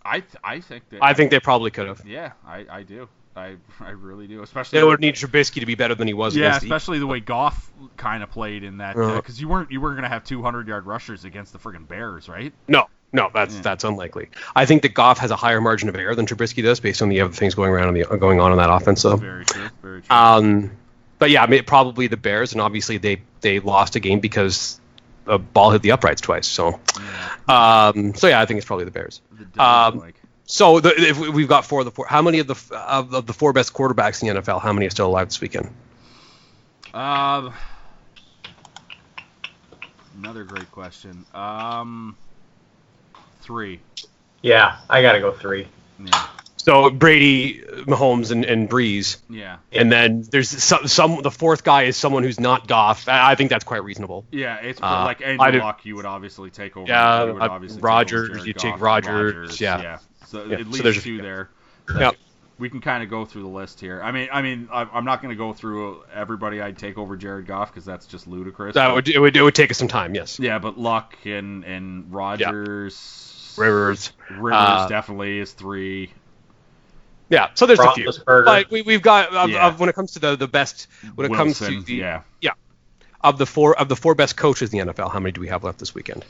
[0.03, 2.05] I th- I think that I think they probably could have.
[2.05, 3.07] yeah, I, I do.
[3.35, 6.35] I I really do, especially They would need Trubisky to be better than he was
[6.35, 9.15] yeah, against the especially the way Goff kind of played in that Uh-huh.
[9.17, 12.51] because you weren't you weren't gonna have 200 yard rushers against the friggin' Bears, right?
[12.67, 13.61] No, no, that's Yeah.
[13.61, 14.29] that's unlikely.
[14.55, 17.09] I think that Goff has a higher margin of error than Trubisky does, based on
[17.09, 19.01] the other things going around on the going on in that offense.
[19.01, 20.15] So, Very true, very true.
[20.15, 20.71] um,
[21.19, 24.79] but yeah, I mean, probably the Bears, and obviously they they lost a game because
[25.29, 26.47] the ball hit the uprights twice.
[26.47, 26.79] So,
[27.47, 29.21] yeah, um, so yeah, I think it's probably the Bears.
[29.57, 30.11] um,
[30.45, 32.07] So the, if we- we've got four of the four.
[32.07, 34.59] How many of the of, of the four best quarterbacks in the NFL?
[34.61, 35.69] How many are still alive this weekend?
[36.93, 37.53] Um,
[40.17, 41.25] another great question.
[41.35, 42.15] Um,
[43.41, 43.79] three.
[44.41, 45.67] Yeah, I gotta go three.
[46.03, 46.27] Yeah,
[46.61, 51.21] So Brady, Mahomes, and, and Brees, yeah, and then there's some, some.
[51.21, 53.07] The fourth guy is someone who's not Goff.
[53.07, 54.25] I I think that's quite reasonable.
[54.31, 54.57] yeah.
[54.57, 55.85] It's Uh, like Andrew Luck.
[55.85, 56.85] You would obviously take over.
[56.87, 59.81] Yeah, you would uh, obviously take Rodgers, over you take Goff, Rodgers, yeah.
[59.81, 59.97] yeah.
[60.27, 61.21] So Yeah, at so least there's a two few.
[61.21, 61.49] there.
[61.97, 62.11] Yeah.
[62.59, 64.01] We can kind of go through the list here.
[64.03, 67.47] I mean, I mean, I'm not going to go through everybody I'd take over Jared
[67.47, 68.75] Goff because that's just ludicrous.
[68.75, 70.13] That would it would it would take us some time.
[70.13, 70.39] Yes.
[70.41, 74.11] Yeah, but Luck and and Rodgers, Rivers.
[74.29, 76.11] Rivers uh, definitely is three.
[77.29, 77.49] Yeah.
[77.53, 78.11] So there's a few.
[78.25, 79.67] But we, we've got of, Yeah.
[79.67, 81.93] of when it comes to the the best when it comes to the
[82.41, 82.51] yeah,
[83.21, 85.11] of the four of the four best coaches in the NFL.
[85.11, 86.25] How many do we have left this weekend?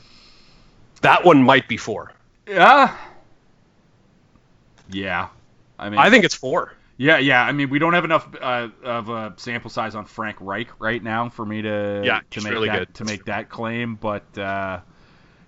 [1.02, 2.12] That one might be four.
[2.46, 2.96] yeah,
[4.90, 5.28] yeah.
[5.78, 6.74] I mean, I think it's four.
[6.98, 7.42] Yeah, yeah.
[7.42, 11.02] I mean, we don't have enough uh, of a sample size on Frank Reich right
[11.02, 12.94] now for me to Yeah, to make really that good.
[12.96, 13.94] to make that claim.
[13.94, 14.80] But uh,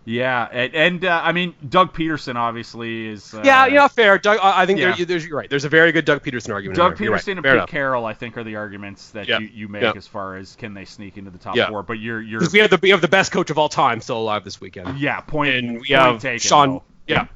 [0.04, 3.32] yeah, and, and uh, I mean, Doug Pederson obviously is.
[3.32, 4.18] Uh, yeah, know, fair.
[4.18, 4.96] Doug, I think yeah.
[4.96, 5.48] there, there's you're right.
[5.48, 6.76] There's a very good Doug Pederson argument.
[6.76, 6.98] Doug.
[6.98, 7.20] You're right.
[7.20, 7.68] Pederson and Fair Pete enough.
[7.70, 9.92] Carroll, I think, are the arguments that Yeah, you, you make yeah.
[9.94, 11.82] as far as can they sneak into the top four.
[11.82, 14.18] But you're you're we have the we have the best coach of all time still
[14.18, 14.98] alive this weekend.
[14.98, 15.54] yeah point.
[15.54, 16.68] and we point have taken, Sean.
[16.70, 16.82] though.
[17.06, 17.26] Yeah,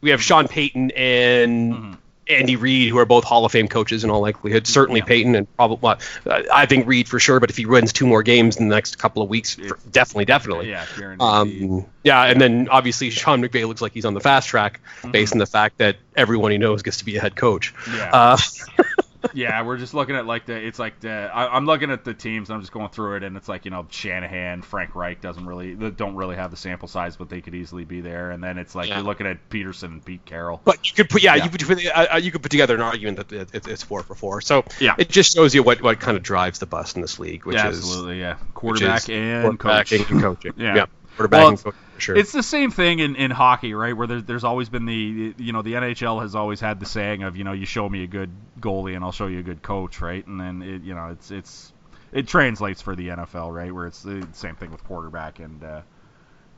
[0.00, 1.98] we have Sean Payton and Mhm.
[2.28, 4.66] Andy Reid, who are both Hall of Fame coaches in all likelihood.
[4.66, 5.06] Certainly Yeah.
[5.06, 5.94] Payton and probably
[6.26, 7.40] uh, I think Reid for sure.
[7.40, 10.24] But if he wins two more games in the next couple of weeks, for, definitely,
[10.24, 10.70] definitely.
[10.70, 10.86] Yeah.
[11.20, 15.32] Um, yeah, and then obviously Sean McVay looks like he's on the fast track based
[15.32, 17.74] on the fact that everyone he knows gets to be a head coach.
[17.74, 17.96] Mm-hmm.
[17.96, 18.10] yeah.
[18.12, 18.36] Uh,
[19.32, 20.54] Yeah, we're just looking at like the.
[20.54, 21.10] It's like the.
[21.32, 22.50] I, I'm looking at the teams.
[22.50, 25.74] I'm just going through it, and it's like you know Shanahan, Frank Reich doesn't really
[25.74, 28.30] don't really have the sample size, but they could easily be there.
[28.30, 28.96] And then it's like Yeah.
[28.96, 30.60] you're looking at Pederson and Pete Carroll.
[30.64, 31.44] But you could put yeah, Yeah.
[31.44, 33.82] you could put, uh, uh, you could put together an argument that it, it, it's
[33.82, 34.40] four for four.
[34.40, 34.94] So Yeah.
[34.98, 37.56] it just shows you what, what kind of drives the bus in this league, which
[37.56, 38.36] yeah, is absolutely, yeah.
[38.54, 40.10] Quarterback is and quarterbacking coach.
[40.10, 40.52] and coaching.
[40.58, 40.74] Yeah.
[40.74, 42.16] yeah, quarterback Well, and coaching for sure.
[42.16, 43.96] It's the same thing in, in hockey, right?
[43.96, 47.22] Where there's, there's always been the you know the NHL has always had the saying
[47.22, 48.30] of you know you show me a good
[48.60, 50.26] goalie and I'll show you a good coach, right?
[50.26, 51.72] And then it you know it's it's
[52.12, 53.74] it translates for the NFL, right?
[53.74, 55.80] Where it's the same thing with quarterback and uh,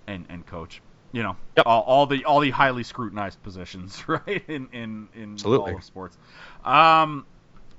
[0.06, 0.82] and and coach.
[1.12, 1.66] You know, Yep.
[1.66, 4.44] all, all the all the highly scrutinized positions, right?
[4.48, 5.72] In in in Absolutely.
[5.72, 6.18] all of sports.
[6.64, 7.26] Um,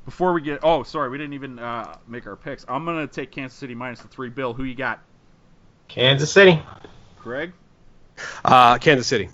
[0.05, 2.65] before we get oh sorry we didn't even uh, make our picks.
[2.67, 4.29] I'm gonna take Kansas City minus the three.
[4.29, 5.01] Bill, who you got?
[5.87, 6.61] Kansas City.
[7.27, 7.51] Greg.
[8.45, 9.29] uh, Kansas City.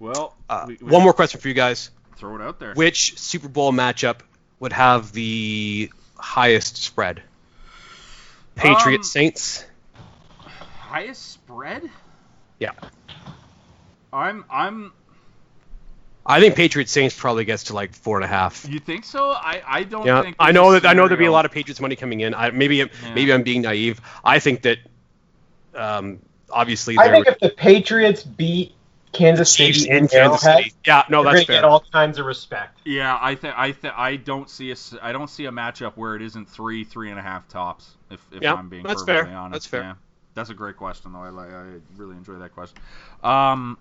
[0.00, 1.90] Well, Uh, we- we- one more question for you guys.
[2.16, 2.74] Throw it out there.
[2.74, 4.16] Which Super Bowl matchup
[4.58, 7.22] would have the highest spread?
[8.56, 9.64] Patriots Um, Saints.
[10.80, 11.88] Highest spread?
[12.58, 12.72] Yeah.
[14.12, 14.92] I'm I'm
[16.26, 18.66] I think Patriots Saints probably gets to like four and a half.
[18.68, 19.30] you think so?
[19.30, 21.52] I I don't Yeah, think I know that I know there'll be a lot of
[21.52, 22.34] Patriots money coming in.
[22.34, 22.86] I, maybe Yeah.
[23.14, 24.00] maybe I'm being naive.
[24.24, 24.78] I think that
[25.74, 26.18] um,
[26.52, 28.74] obviously I think were if the Patriots beat
[29.12, 30.74] Kansas City in in Kansas Arrowhead, City.
[30.86, 31.70] Yeah, no, that's going to get fair.
[31.70, 32.78] all kinds of respect.
[32.84, 35.92] Yeah, I think I th- I don't see a s- I don't see a matchup
[35.96, 37.90] where it isn't three three and a half tops.
[38.10, 39.38] If, if Yeah, I'm being that's perfectly fair.
[39.38, 39.82] honest, That's fair.
[39.82, 39.94] Yeah.
[40.34, 41.22] That's a great question though.
[41.22, 42.78] I like I really enjoy that question.
[43.24, 43.78] Um,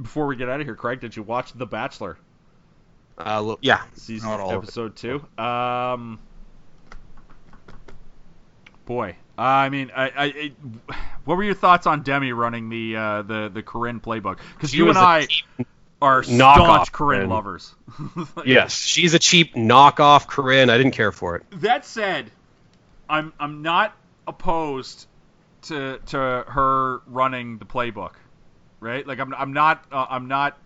[0.00, 2.16] before we get out of here, Craig, did you watch The Bachelor
[3.18, 4.66] Uh, well, yeah, season Not all of it.
[4.66, 5.22] episode two?
[5.42, 6.18] Um,
[8.86, 10.52] boy, I mean, I, I, it,
[11.26, 14.38] what were your thoughts on Demi running the uh, the the Corinne playbook?
[14.54, 15.26] Because you and I
[16.00, 17.30] are staunch Corinne Corinne.
[17.30, 17.74] lovers.
[18.46, 20.70] yes, she's a cheap knockoff Corinne.
[20.70, 21.42] I didn't care for it.
[21.60, 22.30] That said,
[23.08, 23.94] I'm I'm not
[24.26, 25.06] opposed
[25.62, 28.12] to to her running the playbook,
[28.80, 29.06] right?
[29.06, 30.56] Like I'm I'm not uh, I'm not.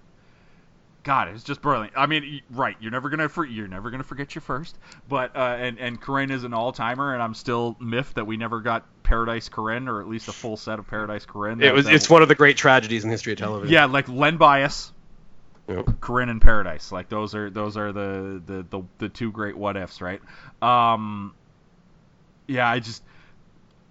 [1.02, 1.94] God, it's just brilliant.
[1.96, 2.76] I mean, right?
[2.80, 4.76] You're never gonna for, you're never gonna forget your first,
[5.08, 8.36] but uh, and and Corinne is an all timer, and I'm still miffed that we
[8.36, 11.62] never got Paradise Corinne or at least a full set of Paradise Corinne.
[11.62, 13.72] It was that- it's one of the great tragedies in the history of television.
[13.72, 14.92] yeah, like Len Bias,
[15.68, 16.00] Yep.
[16.00, 16.92] Corinne and Paradise.
[16.92, 20.20] Like those are those are the the the, the two great what ifs, right?
[20.60, 21.34] Um,
[22.46, 23.02] yeah, I just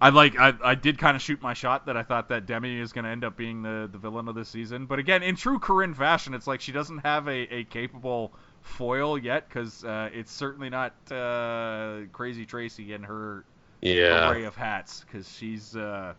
[0.00, 2.80] I like I, I did kind of shoot my shot that I thought that Demi
[2.80, 4.86] is going to end up being the the villain of this season.
[4.86, 8.32] But again, in true Corinne fashion, it's like she doesn't have a, a capable
[8.62, 13.44] foil yet because uh, it's certainly not uh, Crazy Tracy and her
[13.82, 14.30] Yeah.
[14.30, 16.14] array of hats because she's uh,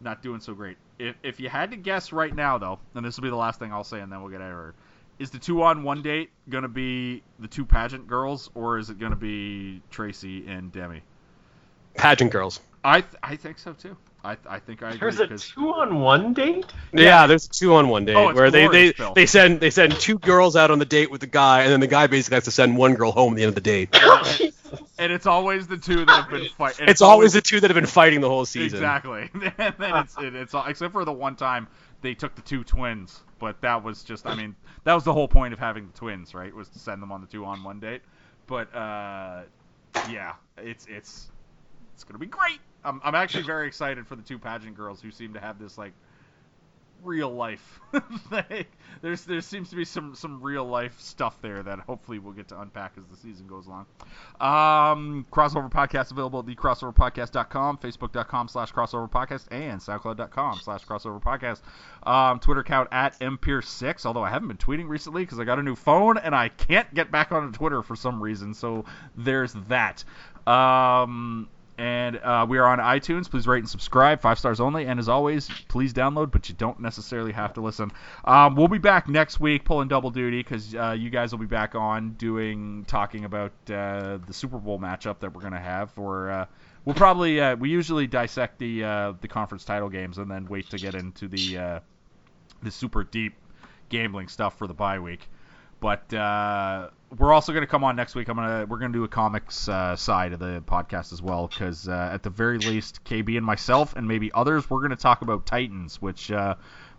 [0.00, 0.78] not doing so great.
[0.98, 3.58] If, if you had to guess right now, though, and this will be the last
[3.58, 4.74] thing I'll say, and then we'll get out of here,
[5.18, 8.88] is the two on one date going to be the two pageant girls, or is
[8.90, 11.02] it going to be Tracy and Demi?
[11.94, 12.60] Pageant girls.
[12.82, 13.96] I th- I think so too.
[14.22, 14.98] I, I think I agree.
[15.00, 16.66] There's a 'cause- two-on-one date.
[16.92, 19.94] Yeah, there's two on one date Oh, where they, they, glorious, they send they send
[19.94, 22.44] two girls out on the date with the guy, and then the guy basically has
[22.44, 23.88] to send one girl home at the end of the date.
[24.98, 26.88] and it's always the two that have been fighting.
[26.88, 28.78] It's always the two that have been fighting the whole season.
[28.78, 29.30] Exactly.
[29.58, 31.66] and then it's it, it's all, except for the one time
[32.02, 34.54] they took the two twins, but that was just I mean
[34.84, 36.54] that was the whole point of having the twins, right?
[36.54, 38.02] Was to send them on the two on one date.
[38.46, 39.42] But uh,
[40.10, 41.30] yeah, it's it's
[41.94, 42.58] it's gonna be great.
[42.84, 45.76] I'm I'm actually very excited for the two pageant girls who seem to have this
[45.78, 45.92] like
[47.02, 47.80] real life.
[48.30, 48.64] thing.
[49.02, 52.48] There's there seems to be some some real life stuff there that hopefully we'll get
[52.48, 53.86] to unpack as the season goes along.
[54.40, 61.62] Um, crossover podcast available at thecrossoverpodcast.com, facebook.com slash crossover podcast, and soundcloud.com slash crossover podcast.
[62.08, 65.62] Um, Twitter account at mpierce6, although I haven't been tweeting recently because I got a
[65.62, 68.54] new phone and I can't get back onto Twitter for some reason.
[68.54, 68.84] So
[69.16, 70.04] there's that.
[70.46, 71.48] Um,
[71.80, 73.30] and uh, we are on iTunes.
[73.30, 74.20] Please rate and subscribe.
[74.20, 74.84] Five stars only.
[74.84, 77.90] And as always, please download, but you don't necessarily have to listen.
[78.26, 81.46] Um, we'll be back next week pulling double duty because uh, you guys will be
[81.46, 85.90] back on doing talking about uh, the Super Bowl matchup that we're gonna have.
[85.96, 86.46] Or uh,
[86.84, 90.68] we'll probably uh, we usually dissect the uh, the conference title games and then wait
[90.70, 91.80] to get into the
[92.62, 93.32] the super deep
[93.88, 95.30] gambling stuff for the bye week.
[95.80, 96.12] But
[97.18, 98.28] we're also going to come on next week.
[98.28, 101.88] I'm gonna we're gonna do a comics uh, side of the podcast as well because
[101.88, 105.22] uh, at the very least, KB and myself and maybe others, we're going to talk
[105.22, 106.54] about Titans, which uh,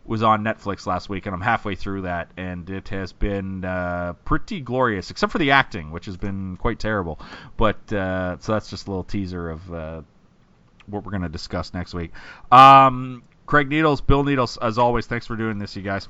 [0.05, 4.13] was on Netflix last week, and I'm halfway through that, and it has been uh,
[4.25, 7.19] pretty glorious, except for the acting, which has been quite terrible.
[7.55, 10.01] But uh, so that's just a little teaser of uh,
[10.87, 12.11] what we're going to discuss next week.
[12.51, 16.07] Um, Craig Needles, Bill Needles, as always, thanks for doing this, you guys.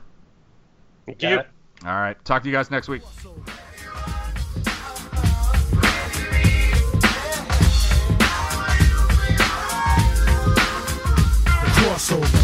[1.06, 1.40] Thank you.
[1.84, 3.02] All right, talk to you guys next week.
[12.02, 12.41] Crossover.